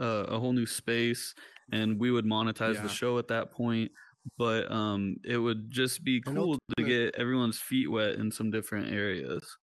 uh, 0.00 0.24
a 0.28 0.38
whole 0.38 0.52
new 0.52 0.66
space 0.66 1.34
and 1.70 2.00
we 2.00 2.10
would 2.10 2.24
monetize 2.24 2.74
yeah. 2.74 2.82
the 2.82 2.88
show 2.88 3.18
at 3.18 3.28
that 3.28 3.52
point 3.52 3.90
but 4.36 4.70
um 4.72 5.16
it 5.24 5.38
would 5.38 5.70
just 5.70 6.02
be 6.02 6.20
cool 6.20 6.58
to 6.76 6.82
get 6.82 7.14
everyone's 7.14 7.58
feet 7.58 7.88
wet 7.88 8.14
in 8.14 8.30
some 8.32 8.50
different 8.50 8.92
areas 8.92 9.56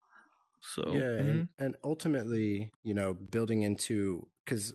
so 0.62 0.85
yeah, 0.93 1.01
mm-hmm. 1.01 1.29
and, 1.29 1.49
and 1.59 1.77
ultimately, 1.83 2.71
you 2.85 2.95
know, 2.95 3.15
building 3.15 3.62
into 3.62 4.27
because 4.45 4.73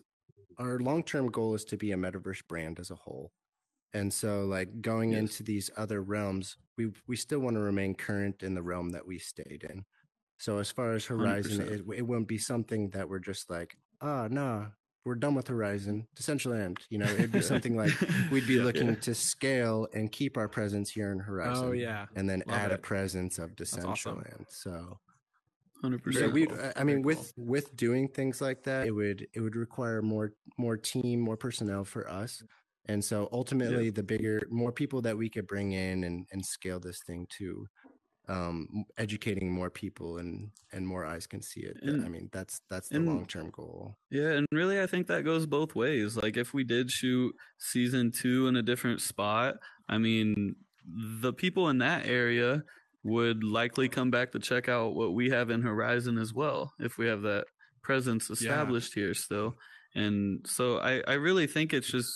our 0.60 0.80
long 0.80 1.04
term 1.04 1.30
goal 1.32 1.56
is 1.56 1.64
to 1.66 1.78
be 1.78 1.92
a 1.92 1.96
metaverse 1.96 2.46
brand 2.48 2.80
as 2.80 2.92
a 2.92 2.96
whole. 2.96 3.32
And 3.94 4.12
so 4.12 4.46
like 4.46 4.82
going 4.82 5.12
yes. 5.12 5.20
into 5.20 5.44
these 5.44 5.70
other 5.78 6.02
realms, 6.02 6.58
we 6.78 6.92
we 7.08 7.16
still 7.16 7.40
want 7.40 7.56
to 7.56 7.62
remain 7.62 7.96
current 7.96 8.44
in 8.44 8.54
the 8.54 8.62
realm 8.62 8.92
that 8.92 9.06
we 9.06 9.18
stayed 9.18 9.66
in. 9.70 9.86
So 10.38 10.60
as 10.60 10.70
far 10.70 10.94
as 10.94 11.06
Horizon, 11.06 11.62
it, 11.62 11.84
it 11.98 12.02
wouldn't 12.04 12.28
be 12.28 12.38
something 12.38 12.90
that 12.92 13.10
we're 13.10 13.20
just 13.20 13.50
like, 13.50 13.76
ah, 14.02 14.26
oh, 14.26 14.28
nah, 14.28 14.66
we're 15.04 15.16
done 15.16 15.34
with 15.34 15.48
Horizon, 15.48 16.06
Decentraland. 16.16 16.78
You 16.90 17.00
know, 17.00 17.06
it'd 17.06 17.32
be 17.32 17.42
something 17.54 17.76
like 17.76 17.92
we'd 18.30 18.46
be 18.46 18.56
yeah, 18.56 18.64
looking 18.64 18.90
yeah. 18.90 18.96
to 18.96 19.16
scale 19.16 19.88
and 19.94 20.12
keep 20.12 20.38
our 20.38 20.48
presence 20.48 20.92
here 20.92 21.12
in 21.12 21.20
Horizon. 21.20 21.66
Oh 21.66 21.72
yeah, 21.72 22.06
and 22.16 22.30
then 22.30 22.44
Love 22.46 22.58
add 22.58 22.72
it. 22.72 22.76
a 22.76 22.78
presence 22.78 23.40
of 23.40 23.56
Decentraland. 23.56 23.88
Awesome. 23.88 24.46
So 24.50 25.00
Hundred 25.82 26.04
percent. 26.04 26.34
We, 26.34 26.48
I 26.76 26.84
mean, 26.84 27.04
with 27.04 27.34
with 27.38 27.76
doing 27.76 28.08
things 28.08 28.42
like 28.42 28.64
that, 28.64 28.88
it 28.88 28.92
would 28.92 29.28
it 29.34 29.40
would 29.42 29.56
require 29.56 30.02
more 30.02 30.34
more 30.58 30.76
team, 30.76 31.20
more 31.20 31.38
personnel 31.38 31.84
for 31.84 32.10
us, 32.10 32.44
and 32.88 33.04
so 33.04 33.30
ultimately, 33.32 33.86
yeah. 33.86 33.92
the 33.92 34.04
bigger, 34.04 34.42
more 34.50 34.72
people 34.72 35.02
that 35.02 35.18
we 35.18 35.30
could 35.30 35.48
bring 35.48 35.74
in 35.74 36.04
and 36.04 36.26
and 36.32 36.46
scale 36.46 36.80
this 36.80 37.00
thing 37.06 37.28
to, 37.38 37.68
um, 38.30 38.86
educating 38.98 39.52
more 39.52 39.70
people 39.70 40.18
and 40.18 40.50
and 40.72 40.86
more 40.86 41.06
eyes 41.06 41.28
can 41.28 41.42
see 41.42 41.62
it. 41.62 41.78
And, 41.82 42.06
I 42.06 42.10
mean, 42.10 42.30
that's 42.32 42.62
that's 42.70 42.90
the 42.90 43.00
long 43.00 43.26
term 43.26 43.50
goal. 43.52 43.96
Yeah, 44.10 44.32
and 44.32 44.48
really, 44.52 44.82
I 44.82 44.88
think 44.88 45.08
that 45.08 45.26
goes 45.26 45.46
both 45.46 45.76
ways. 45.76 46.18
Like, 46.18 46.38
if 46.38 46.54
we 46.54 46.64
did 46.64 46.92
shoot 46.92 47.34
season 47.60 48.12
two 48.12 48.48
in 48.48 48.56
a 48.56 48.62
different 48.64 49.02
spot, 49.02 49.56
I 49.88 49.98
mean, 49.98 50.56
the 51.22 51.34
people 51.34 51.70
in 51.70 51.80
that 51.80 52.06
area 52.06 52.64
would 53.04 53.44
likely 53.44 53.88
come 53.88 54.12
back 54.12 54.32
to 54.32 54.40
check 54.40 54.68
out 54.68 54.96
what 54.96 55.14
we 55.14 55.30
have 55.30 55.50
in 55.50 55.62
Horizon 55.62 56.18
as 56.18 56.34
well, 56.34 56.74
if 56.80 56.98
we 56.98 57.08
have 57.08 57.22
that 57.22 57.46
presence 57.82 58.30
established 58.30 58.98
yeah. 58.98 59.04
here 59.04 59.14
still. 59.14 59.56
And 59.96 60.46
so 60.46 60.80
I, 60.80 61.02
I 61.08 61.14
really 61.14 61.48
think 61.48 61.74
it's 61.74 61.88
just, 61.88 62.12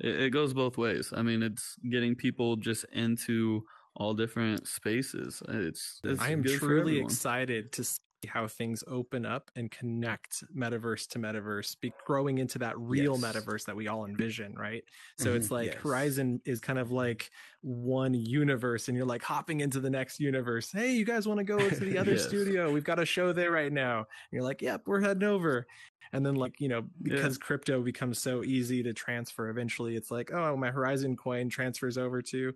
it, 0.00 0.20
it 0.20 0.30
goes 0.30 0.52
both 0.54 0.78
ways. 0.78 1.12
I 1.14 1.22
mean, 1.22 1.42
it's 1.42 1.76
getting 1.90 2.14
people 2.14 2.56
just 2.56 2.84
into 2.92 3.64
all 3.96 4.14
different 4.14 4.66
spaces. 4.66 5.42
It's, 5.48 6.00
it's 6.04 6.20
I 6.20 6.30
am 6.30 6.42
truly 6.42 6.98
excited 6.98 7.72
to 7.72 7.84
see 7.84 8.00
how 8.26 8.46
things 8.46 8.84
open 8.86 9.24
up 9.24 9.50
and 9.56 9.70
connect 9.70 10.44
metaverse 10.56 11.08
to 11.08 11.18
metaverse, 11.18 11.78
be 11.80 11.92
growing 12.06 12.38
into 12.38 12.58
that 12.58 12.78
real 12.78 13.18
yes. 13.18 13.24
metaverse 13.24 13.64
that 13.64 13.76
we 13.76 13.88
all 13.88 14.04
envision, 14.04 14.54
right? 14.54 14.84
So 15.18 15.26
mm-hmm. 15.26 15.36
it's 15.36 15.50
like 15.50 15.72
yes. 15.72 15.82
Horizon 15.82 16.40
is 16.44 16.60
kind 16.60 16.78
of 16.78 16.92
like 16.92 17.30
one 17.62 18.14
universe, 18.14 18.88
and 18.88 18.96
you're 18.96 19.06
like 19.06 19.22
hopping 19.22 19.60
into 19.60 19.80
the 19.80 19.90
next 19.90 20.20
universe. 20.20 20.70
Hey, 20.72 20.92
you 20.92 21.04
guys 21.04 21.26
want 21.26 21.38
to 21.38 21.44
go 21.44 21.58
to 21.58 21.84
the 21.84 21.98
other 21.98 22.12
yes. 22.12 22.26
studio? 22.26 22.72
We've 22.72 22.84
got 22.84 22.98
a 22.98 23.06
show 23.06 23.32
there 23.32 23.50
right 23.50 23.72
now. 23.72 23.98
And 23.98 24.06
you're 24.32 24.42
like, 24.42 24.62
yep, 24.62 24.82
we're 24.86 25.00
heading 25.00 25.28
over 25.28 25.66
and 26.12 26.24
then 26.24 26.34
like 26.34 26.60
you 26.60 26.68
know 26.68 26.82
because 27.02 27.36
yeah. 27.36 27.46
crypto 27.46 27.82
becomes 27.82 28.18
so 28.18 28.42
easy 28.42 28.82
to 28.82 28.92
transfer 28.92 29.48
eventually 29.48 29.96
it's 29.96 30.10
like 30.10 30.32
oh 30.32 30.56
my 30.56 30.70
horizon 30.70 31.16
coin 31.16 31.48
transfers 31.48 31.96
over 31.96 32.20
to 32.20 32.52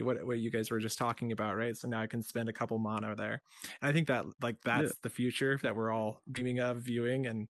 what 0.00 0.24
what 0.26 0.38
you 0.38 0.50
guys 0.50 0.70
were 0.70 0.80
just 0.80 0.98
talking 0.98 1.32
about 1.32 1.56
right 1.56 1.76
so 1.76 1.88
now 1.88 2.00
i 2.00 2.06
can 2.06 2.22
spend 2.22 2.48
a 2.48 2.52
couple 2.52 2.78
mana 2.78 3.14
there 3.14 3.40
and 3.80 3.90
i 3.90 3.92
think 3.92 4.08
that 4.08 4.24
like 4.42 4.56
that's 4.64 4.84
yeah. 4.84 4.98
the 5.02 5.10
future 5.10 5.58
that 5.62 5.74
we're 5.74 5.92
all 5.92 6.20
dreaming 6.32 6.58
of 6.58 6.78
viewing 6.78 7.26
and 7.26 7.48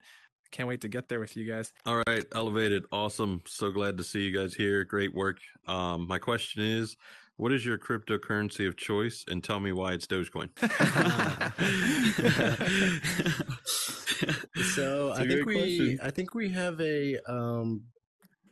can't 0.51 0.69
wait 0.69 0.81
to 0.83 0.89
get 0.89 1.09
there 1.09 1.21
with 1.21 1.37
you 1.37 1.51
guys. 1.51 1.73
All 1.85 2.03
right 2.07 2.25
elevated. 2.35 2.85
Awesome. 2.93 3.43
So 3.47 3.71
glad 3.71 3.97
to 3.99 4.05
see 4.05 4.23
you 4.23 4.37
guys 4.37 4.55
here. 4.55 4.85
Great 4.85 5.15
work. 5.15 5.39
Um 5.67 6.07
my 6.07 6.19
question 6.19 6.63
is 6.63 6.97
what 7.37 7.53
is 7.53 7.67
your 7.67 7.77
cryptocurrency 7.77 8.67
of 8.67 8.77
choice? 8.77 9.25
And 9.29 9.45
tell 9.45 9.61
me 9.61 9.73
why 9.73 9.93
it's 9.93 10.07
dogecoin. 10.07 10.49
So 14.75 15.13
I 15.13 15.27
think 15.27 15.47
we 15.47 15.55
question. 15.55 15.99
I 16.03 16.11
think 16.11 16.35
we 16.35 16.49
have 16.51 16.81
a 16.81 17.19
um, 17.31 17.83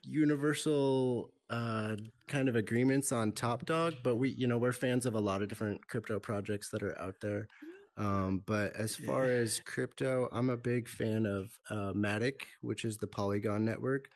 universal 0.05 1.31
uh, 1.51 1.97
kind 2.29 2.49
of 2.49 2.57
agreements 2.57 3.13
on 3.13 3.33
Top 3.33 3.67
Dog, 3.67 3.95
but 4.03 4.17
we 4.17 4.31
you 4.31 4.47
know 4.47 4.59
we're 4.59 4.73
fans 4.73 5.07
of 5.07 5.15
a 5.15 5.21
lot 5.21 5.43
of 5.43 5.49
different 5.49 5.87
crypto 5.87 6.19
projects 6.19 6.71
that 6.71 6.83
are 6.83 6.99
out 7.01 7.17
there. 7.21 7.49
Um, 7.97 8.43
but 8.45 8.75
as 8.75 8.97
far 8.97 9.25
as 9.25 9.61
crypto, 9.61 10.29
I'm 10.33 10.51
a 10.51 10.57
big 10.57 10.89
fan 10.89 11.27
of 11.27 11.57
uh, 11.71 11.93
Matic, 11.93 12.43
which 12.61 12.85
is 12.85 12.97
the 12.97 13.07
Polygon 13.07 13.65
network, 13.65 14.09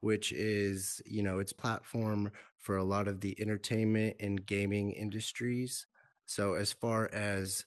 which 0.00 0.32
is 0.32 1.02
you 1.04 1.22
know 1.22 1.38
its 1.38 1.52
platform 1.52 2.30
for 2.58 2.78
a 2.78 2.84
lot 2.84 3.08
of 3.08 3.20
the 3.20 3.38
entertainment 3.40 4.16
and 4.20 4.44
gaming 4.46 4.92
industries. 4.92 5.86
So 6.24 6.54
as 6.54 6.72
far 6.72 7.10
as 7.12 7.64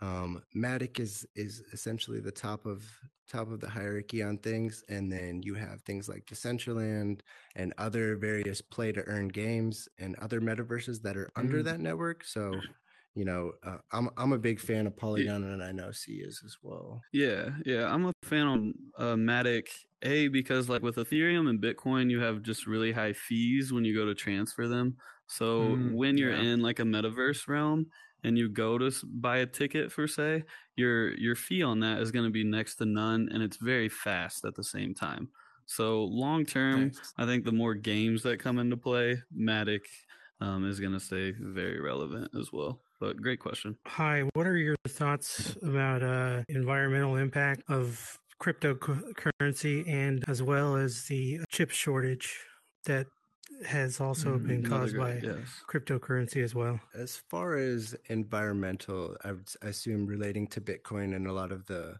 um, 0.00 0.42
Matic 0.56 0.98
is 0.98 1.26
is 1.34 1.62
essentially 1.72 2.20
the 2.20 2.32
top 2.32 2.64
of 2.64 2.84
top 3.28 3.52
of 3.52 3.60
the 3.60 3.68
hierarchy 3.68 4.22
on 4.22 4.38
things, 4.38 4.82
and 4.88 5.12
then 5.12 5.42
you 5.42 5.54
have 5.54 5.82
things 5.82 6.08
like 6.08 6.26
Decentraland 6.26 7.20
and 7.54 7.72
other 7.78 8.16
various 8.16 8.60
play 8.60 8.92
to 8.92 9.04
earn 9.06 9.28
games 9.28 9.88
and 9.98 10.16
other 10.16 10.40
metaverses 10.40 11.02
that 11.02 11.16
are 11.16 11.30
under 11.36 11.62
that 11.62 11.80
network. 11.80 12.24
So, 12.24 12.54
you 13.14 13.24
know, 13.24 13.52
uh, 13.64 13.78
I'm 13.92 14.10
I'm 14.16 14.32
a 14.32 14.38
big 14.38 14.60
fan 14.60 14.86
of 14.86 14.96
Polygon, 14.96 15.42
yeah. 15.42 15.48
and 15.48 15.62
I 15.62 15.72
know 15.72 15.90
C 15.92 16.14
is 16.14 16.42
as 16.44 16.56
well. 16.62 17.00
Yeah, 17.12 17.50
yeah, 17.64 17.92
I'm 17.92 18.06
a 18.06 18.12
fan 18.22 18.46
on 18.46 18.74
uh, 18.98 19.14
Matic. 19.14 19.68
A 20.02 20.28
because 20.28 20.70
like 20.70 20.80
with 20.80 20.96
Ethereum 20.96 21.50
and 21.50 21.60
Bitcoin, 21.60 22.10
you 22.10 22.20
have 22.20 22.40
just 22.40 22.66
really 22.66 22.90
high 22.90 23.12
fees 23.12 23.70
when 23.70 23.84
you 23.84 23.94
go 23.94 24.06
to 24.06 24.14
transfer 24.14 24.66
them. 24.66 24.96
So 25.26 25.60
mm, 25.60 25.92
when 25.92 26.16
you're 26.16 26.34
yeah. 26.34 26.54
in 26.54 26.62
like 26.62 26.78
a 26.78 26.84
metaverse 26.84 27.46
realm, 27.48 27.86
and 28.24 28.36
you 28.36 28.48
go 28.48 28.78
to 28.78 28.90
buy 29.04 29.38
a 29.38 29.46
ticket 29.46 29.90
for 29.90 30.06
say 30.06 30.42
your 30.76 31.14
your 31.14 31.34
fee 31.34 31.62
on 31.62 31.80
that 31.80 32.00
is 32.00 32.10
going 32.10 32.24
to 32.24 32.30
be 32.30 32.44
next 32.44 32.76
to 32.76 32.84
none 32.84 33.28
and 33.32 33.42
it's 33.42 33.56
very 33.56 33.88
fast 33.88 34.44
at 34.44 34.54
the 34.54 34.64
same 34.64 34.94
time 34.94 35.28
so 35.66 36.04
long 36.04 36.44
term 36.44 36.84
nice. 36.84 37.12
i 37.18 37.24
think 37.24 37.44
the 37.44 37.52
more 37.52 37.74
games 37.74 38.22
that 38.22 38.40
come 38.40 38.58
into 38.58 38.76
play 38.76 39.20
matic 39.36 39.80
um, 40.40 40.68
is 40.68 40.80
going 40.80 40.92
to 40.92 41.00
stay 41.00 41.32
very 41.38 41.80
relevant 41.80 42.30
as 42.38 42.50
well 42.52 42.80
but 43.00 43.16
great 43.20 43.40
question 43.40 43.76
hi 43.86 44.22
what 44.34 44.46
are 44.46 44.56
your 44.56 44.76
thoughts 44.88 45.56
about 45.62 46.02
uh, 46.02 46.42
environmental 46.48 47.16
impact 47.16 47.62
of 47.68 48.18
cryptocurrency 48.40 49.86
and 49.88 50.24
as 50.28 50.42
well 50.42 50.76
as 50.76 51.04
the 51.04 51.40
chip 51.50 51.70
shortage 51.70 52.38
that 52.86 53.06
has 53.66 54.00
also 54.00 54.38
mm, 54.38 54.46
been 54.46 54.62
caused 54.64 54.96
by 54.96 55.20
yes. 55.22 55.38
cryptocurrency 55.68 56.42
as 56.42 56.54
well. 56.54 56.80
As 56.94 57.20
far 57.28 57.56
as 57.56 57.94
environmental, 58.08 59.16
I 59.24 59.32
would 59.32 59.48
assume 59.62 60.06
relating 60.06 60.46
to 60.48 60.60
Bitcoin 60.60 61.14
and 61.14 61.26
a 61.26 61.32
lot 61.32 61.52
of 61.52 61.66
the 61.66 61.96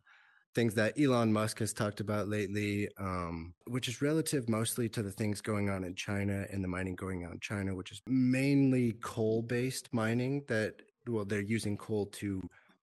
things 0.55 0.75
that 0.75 0.99
Elon 0.99 1.33
Musk 1.33 1.61
has 1.61 1.73
talked 1.73 2.01
about 2.01 2.29
lately, 2.29 2.89
um, 2.99 3.55
which 3.67 3.89
is 3.89 4.03
relative 4.03 4.49
mostly 4.49 4.89
to 4.89 5.03
the 5.03 5.13
things 5.13 5.41
going 5.41 5.71
on 5.71 5.85
in 5.85 5.95
China 5.95 6.47
and 6.51 6.65
the 6.65 6.69
mining 6.69 6.97
going 6.97 7.25
on 7.25 7.33
in 7.33 7.41
China, 7.41 7.75
which 7.75 7.93
is 7.93 8.01
mainly 8.07 8.93
coal 9.03 9.43
based 9.43 9.93
mining 9.93 10.43
that, 10.49 10.83
well, 11.09 11.25
they're 11.25 11.41
using 11.41 11.77
coal 11.77 12.07
to 12.07 12.41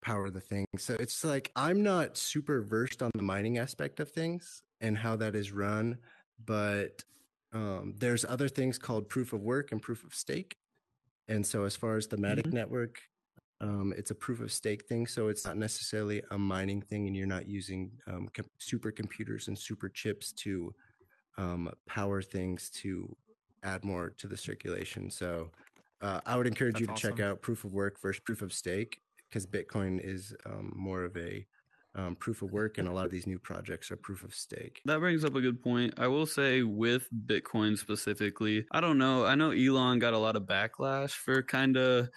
power 0.01 0.29
the 0.29 0.39
thing. 0.39 0.65
So 0.77 0.95
it's 0.99 1.23
like 1.23 1.51
I'm 1.55 1.83
not 1.83 2.17
super 2.17 2.61
versed 2.61 3.01
on 3.01 3.11
the 3.15 3.23
mining 3.23 3.57
aspect 3.57 3.99
of 3.99 4.11
things 4.11 4.63
and 4.81 4.97
how 4.97 5.15
that 5.17 5.35
is 5.35 5.51
run, 5.51 5.97
but 6.45 7.03
um, 7.53 7.95
there's 7.97 8.25
other 8.25 8.47
things 8.47 8.77
called 8.77 9.09
proof 9.09 9.33
of 9.33 9.41
work 9.41 9.71
and 9.71 9.81
proof 9.81 10.03
of 10.03 10.13
stake. 10.13 10.55
And 11.27 11.45
so, 11.45 11.63
as 11.63 11.75
far 11.75 11.97
as 11.97 12.07
the 12.07 12.17
Matic 12.17 12.43
mm-hmm. 12.43 12.55
network, 12.55 12.99
um, 13.61 13.93
it's 13.97 14.11
a 14.11 14.15
proof 14.15 14.39
of 14.39 14.51
stake 14.51 14.85
thing. 14.87 15.07
So, 15.07 15.27
it's 15.27 15.45
not 15.45 15.57
necessarily 15.57 16.21
a 16.31 16.37
mining 16.37 16.81
thing, 16.81 17.07
and 17.07 17.15
you're 17.15 17.27
not 17.27 17.47
using 17.47 17.91
um, 18.07 18.29
com- 18.33 18.45
supercomputers 18.59 19.47
and 19.47 19.57
super 19.57 19.89
chips 19.89 20.31
to 20.33 20.73
um, 21.37 21.71
power 21.87 22.21
things 22.21 22.69
to 22.81 23.15
add 23.63 23.83
more 23.83 24.13
to 24.17 24.27
the 24.27 24.37
circulation. 24.37 25.11
So, 25.11 25.51
uh, 26.01 26.21
I 26.25 26.37
would 26.37 26.47
encourage 26.47 26.79
you 26.79 26.85
to 26.87 26.91
That's 26.91 27.01
check 27.01 27.19
out 27.19 27.41
proof 27.41 27.63
of 27.63 27.73
work 27.73 28.01
versus 28.01 28.21
proof 28.21 28.41
of 28.41 28.53
stake 28.53 28.99
because 29.29 29.45
Bitcoin 29.45 29.99
is 30.03 30.33
um, 30.45 30.73
more 30.75 31.03
of 31.03 31.15
a 31.17 31.45
um, 31.95 32.15
proof 32.15 32.41
of 32.41 32.51
work, 32.51 32.77
and 32.77 32.87
a 32.87 32.91
lot 32.91 33.05
of 33.05 33.11
these 33.11 33.27
new 33.27 33.39
projects 33.39 33.91
are 33.91 33.97
proof 33.97 34.23
of 34.23 34.33
stake. 34.33 34.81
That 34.85 34.99
brings 34.99 35.25
up 35.25 35.35
a 35.35 35.41
good 35.41 35.61
point. 35.61 35.95
I 35.97 36.07
will 36.07 36.25
say 36.25 36.61
with 36.61 37.07
Bitcoin 37.25 37.77
specifically, 37.77 38.65
I 38.71 38.79
don't 38.79 38.97
know. 38.97 39.25
I 39.25 39.35
know 39.35 39.51
Elon 39.51 39.99
got 39.99 40.13
a 40.13 40.17
lot 40.17 40.35
of 40.35 40.43
backlash 40.43 41.11
for 41.11 41.41
kind 41.41 41.77
of 41.77 42.09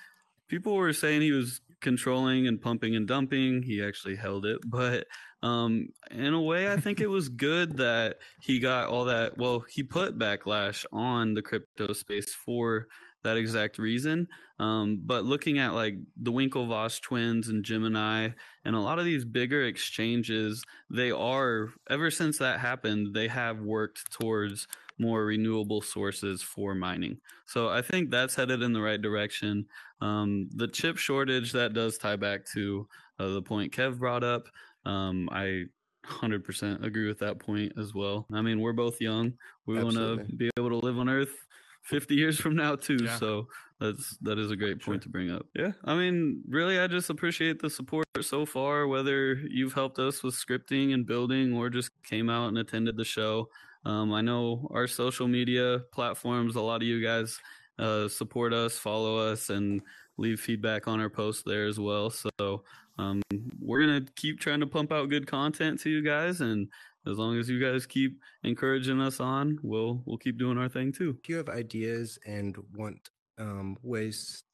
people 0.48 0.74
were 0.74 0.92
saying 0.92 1.22
he 1.22 1.32
was 1.32 1.60
controlling 1.80 2.46
and 2.46 2.60
pumping 2.60 2.94
and 2.94 3.08
dumping. 3.08 3.62
He 3.62 3.82
actually 3.82 4.16
held 4.16 4.46
it, 4.46 4.58
but 4.64 5.06
um, 5.42 5.88
in 6.10 6.34
a 6.34 6.40
way, 6.40 6.70
I 6.70 6.76
think 6.76 7.00
it 7.00 7.08
was 7.08 7.28
good 7.30 7.78
that 7.78 8.18
he 8.40 8.60
got 8.60 8.88
all 8.88 9.06
that. 9.06 9.38
Well, 9.38 9.64
he 9.68 9.82
put 9.82 10.18
backlash 10.18 10.84
on 10.92 11.34
the 11.34 11.42
crypto 11.42 11.92
space 11.92 12.32
for 12.32 12.86
that 13.24 13.36
exact 13.36 13.78
reason. 13.78 14.28
Um, 14.58 15.00
but 15.04 15.24
looking 15.24 15.58
at 15.58 15.74
like 15.74 15.96
the 16.16 16.32
Winklevoss 16.32 17.00
twins 17.00 17.48
and 17.48 17.64
Gemini 17.64 18.28
and 18.64 18.76
a 18.76 18.80
lot 18.80 18.98
of 18.98 19.04
these 19.04 19.24
bigger 19.24 19.64
exchanges, 19.64 20.62
they 20.90 21.10
are 21.10 21.70
ever 21.90 22.10
since 22.10 22.38
that 22.38 22.60
happened, 22.60 23.14
they 23.14 23.28
have 23.28 23.60
worked 23.60 24.12
towards 24.12 24.68
more 24.98 25.24
renewable 25.24 25.80
sources 25.80 26.42
for 26.42 26.74
mining. 26.74 27.18
So 27.46 27.68
I 27.68 27.82
think 27.82 28.10
that's 28.10 28.34
headed 28.34 28.62
in 28.62 28.72
the 28.72 28.80
right 28.80 29.00
direction. 29.00 29.66
Um, 30.00 30.48
the 30.54 30.68
chip 30.68 30.96
shortage 30.96 31.52
that 31.52 31.72
does 31.72 31.98
tie 31.98 32.16
back 32.16 32.44
to 32.54 32.86
uh, 33.18 33.28
the 33.28 33.42
point 33.42 33.72
Kev 33.72 33.98
brought 33.98 34.22
up. 34.22 34.48
Um, 34.84 35.28
I 35.32 35.64
100% 36.06 36.84
agree 36.84 37.06
with 37.06 37.18
that 37.20 37.38
point 37.38 37.72
as 37.78 37.94
well. 37.94 38.26
I 38.32 38.42
mean, 38.42 38.60
we're 38.60 38.72
both 38.72 39.00
young. 39.00 39.34
We 39.66 39.82
want 39.82 39.96
to 39.96 40.24
be 40.36 40.50
able 40.58 40.70
to 40.70 40.84
live 40.84 40.98
on 40.98 41.08
Earth 41.08 41.34
50 41.82 42.14
years 42.14 42.38
from 42.40 42.56
now 42.56 42.76
too. 42.76 42.98
Yeah. 43.02 43.16
So 43.16 43.48
that's 43.80 44.16
that 44.18 44.38
is 44.38 44.50
a 44.50 44.56
great 44.56 44.80
Sure. 44.82 44.92
point 44.94 45.02
to 45.02 45.08
bring 45.08 45.30
up. 45.30 45.46
Yeah, 45.56 45.72
I 45.84 45.96
mean, 45.96 46.42
really, 46.48 46.78
I 46.78 46.86
just 46.86 47.10
appreciate 47.10 47.60
the 47.60 47.68
support 47.68 48.06
so 48.20 48.46
far. 48.46 48.86
Whether 48.86 49.34
you've 49.50 49.72
helped 49.72 49.98
us 49.98 50.22
with 50.22 50.34
scripting 50.34 50.94
and 50.94 51.04
building, 51.06 51.52
or 51.52 51.68
just 51.68 51.90
came 52.04 52.30
out 52.30 52.48
and 52.48 52.58
attended 52.58 52.96
the 52.96 53.04
show. 53.04 53.48
Um, 53.84 54.12
I 54.12 54.20
know 54.20 54.68
our 54.72 54.86
social 54.86 55.26
media 55.26 55.80
platforms. 55.92 56.54
A 56.54 56.60
lot 56.60 56.82
of 56.82 56.86
you 56.86 57.02
guys 57.02 57.40
uh, 57.80 58.06
support 58.06 58.52
us, 58.52 58.78
follow 58.78 59.16
us, 59.18 59.50
and 59.50 59.80
leave 60.18 60.38
feedback 60.38 60.86
on 60.86 61.00
our 61.00 61.10
posts 61.10 61.42
there 61.44 61.66
as 61.66 61.80
well. 61.80 62.08
So 62.10 62.62
um, 62.98 63.20
we're 63.60 63.80
gonna 63.80 64.06
keep 64.14 64.38
trying 64.38 64.60
to 64.60 64.66
pump 64.68 64.92
out 64.92 65.08
good 65.08 65.26
content 65.26 65.80
to 65.80 65.90
you 65.90 66.02
guys, 66.02 66.40
and 66.40 66.68
as 67.06 67.18
long 67.18 67.38
as 67.38 67.48
you 67.48 67.58
guys 67.60 67.86
keep 67.86 68.20
encouraging 68.44 69.00
us 69.00 69.20
on, 69.20 69.58
we'll 69.62 70.02
we'll 70.06 70.18
keep 70.18 70.38
doing 70.38 70.58
our 70.58 70.68
thing 70.68 70.92
too. 70.92 71.16
If 71.18 71.28
you 71.28 71.36
have 71.36 71.48
ideas 71.48 72.18
and 72.26 72.56
want 72.74 73.10
um, 73.38 73.76
ways 73.82 74.44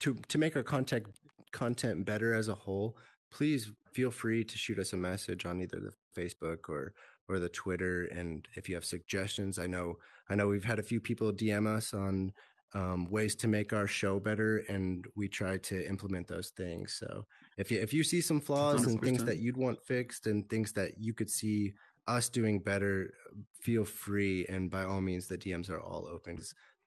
to 0.00 0.14
to 0.28 0.38
make 0.38 0.56
our 0.56 0.62
content 0.62 1.06
content 1.52 2.04
better 2.04 2.34
as 2.34 2.48
a 2.48 2.54
whole, 2.54 2.96
please 3.30 3.70
feel 3.92 4.10
free 4.10 4.44
to 4.44 4.56
shoot 4.56 4.78
us 4.78 4.92
a 4.92 4.96
message 4.96 5.46
on 5.46 5.60
either 5.60 5.80
the 5.80 6.20
Facebook 6.20 6.68
or 6.68 6.94
or 7.28 7.38
the 7.38 7.48
Twitter. 7.48 8.04
And 8.06 8.46
if 8.54 8.68
you 8.68 8.74
have 8.74 8.84
suggestions, 8.84 9.58
I 9.58 9.66
know 9.66 9.96
I 10.28 10.34
know 10.34 10.48
we've 10.48 10.64
had 10.64 10.78
a 10.78 10.84
few 10.84 11.00
people 11.00 11.32
DM 11.32 11.66
us 11.66 11.92
on 11.92 12.32
um, 12.72 13.10
ways 13.10 13.34
to 13.36 13.48
make 13.48 13.72
our 13.72 13.86
show 13.86 14.20
better, 14.20 14.58
and 14.68 15.04
we 15.16 15.28
try 15.28 15.58
to 15.58 15.88
implement 15.88 16.28
those 16.28 16.50
things. 16.50 16.96
So 16.98 17.26
if 17.56 17.70
you 17.70 17.80
if 17.80 17.92
you 17.92 18.04
see 18.04 18.20
some 18.20 18.40
flaws 18.40 18.86
and 18.86 19.00
things 19.00 19.24
that 19.24 19.38
you'd 19.38 19.56
want 19.56 19.82
fixed 19.84 20.26
and 20.26 20.48
things 20.48 20.72
that 20.74 20.92
you 20.98 21.12
could 21.12 21.30
see 21.30 21.72
us 22.10 22.28
doing 22.28 22.60
better, 22.60 23.14
feel 23.60 23.84
free. 23.84 24.46
And 24.48 24.70
by 24.70 24.84
all 24.84 25.00
means, 25.00 25.26
the 25.26 25.38
DMs 25.38 25.70
are 25.70 25.80
all 25.80 26.06
open. 26.06 26.40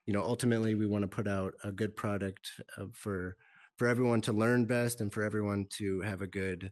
You 0.05 0.13
know, 0.13 0.23
ultimately, 0.23 0.75
we 0.75 0.85
want 0.85 1.03
to 1.03 1.07
put 1.07 1.27
out 1.27 1.53
a 1.63 1.71
good 1.71 1.95
product 1.95 2.51
uh, 2.77 2.85
for 2.93 3.37
for 3.77 3.87
everyone 3.87 4.21
to 4.21 4.33
learn 4.33 4.65
best 4.65 5.01
and 5.01 5.11
for 5.11 5.23
everyone 5.23 5.65
to 5.77 6.01
have 6.01 6.21
a 6.21 6.27
good 6.27 6.71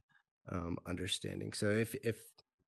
um, 0.52 0.78
understanding. 0.88 1.54
So 1.54 1.70
if 1.70 1.96
if 2.04 2.18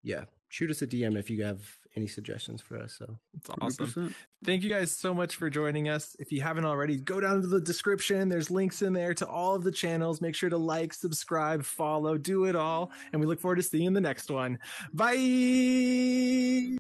yeah, 0.04 0.24
shoot 0.50 0.72
us 0.72 0.82
a 0.82 0.88
DM 0.88 1.18
if 1.18 1.30
you 1.30 1.44
have 1.44 1.62
any 1.96 2.08
suggestions 2.08 2.62
for 2.62 2.78
us. 2.78 2.96
So 2.98 3.18
It's 3.38 3.50
awesome. 3.62 3.88
100%. 3.88 4.14
Thank 4.44 4.64
you 4.64 4.70
guys 4.70 4.92
so 4.92 5.14
much 5.14 5.36
for 5.36 5.50
joining 5.50 5.90
us. 5.90 6.16
If 6.20 6.32
you 6.32 6.42
haven't 6.42 6.66
already, 6.66 6.98
go 6.98 7.20
down 7.20 7.42
to 7.42 7.48
the 7.48 7.62
description. 7.62 8.30
There's 8.30 8.50
links 8.50 8.82
in 8.82 8.94
there 8.94 9.14
to 9.16 9.28
all 9.28 9.56
of 9.56 9.64
the 9.64 9.72
channels. 9.72 10.22
Make 10.22 10.36
sure 10.36 10.50
to 10.50 10.58
like, 10.58 10.94
subscribe, 10.94 11.64
follow, 11.64 12.18
do 12.18 12.46
it 12.46 12.56
all. 12.56 12.92
And 13.12 13.22
we 13.22 13.28
look 13.28 13.40
forward 13.40 13.58
to 13.58 13.64
seeing 13.64 13.84
you 13.84 13.88
in 13.88 13.94
the 13.94 14.02
next 14.02 14.30
one. 14.30 14.60
Bye. 14.94 16.78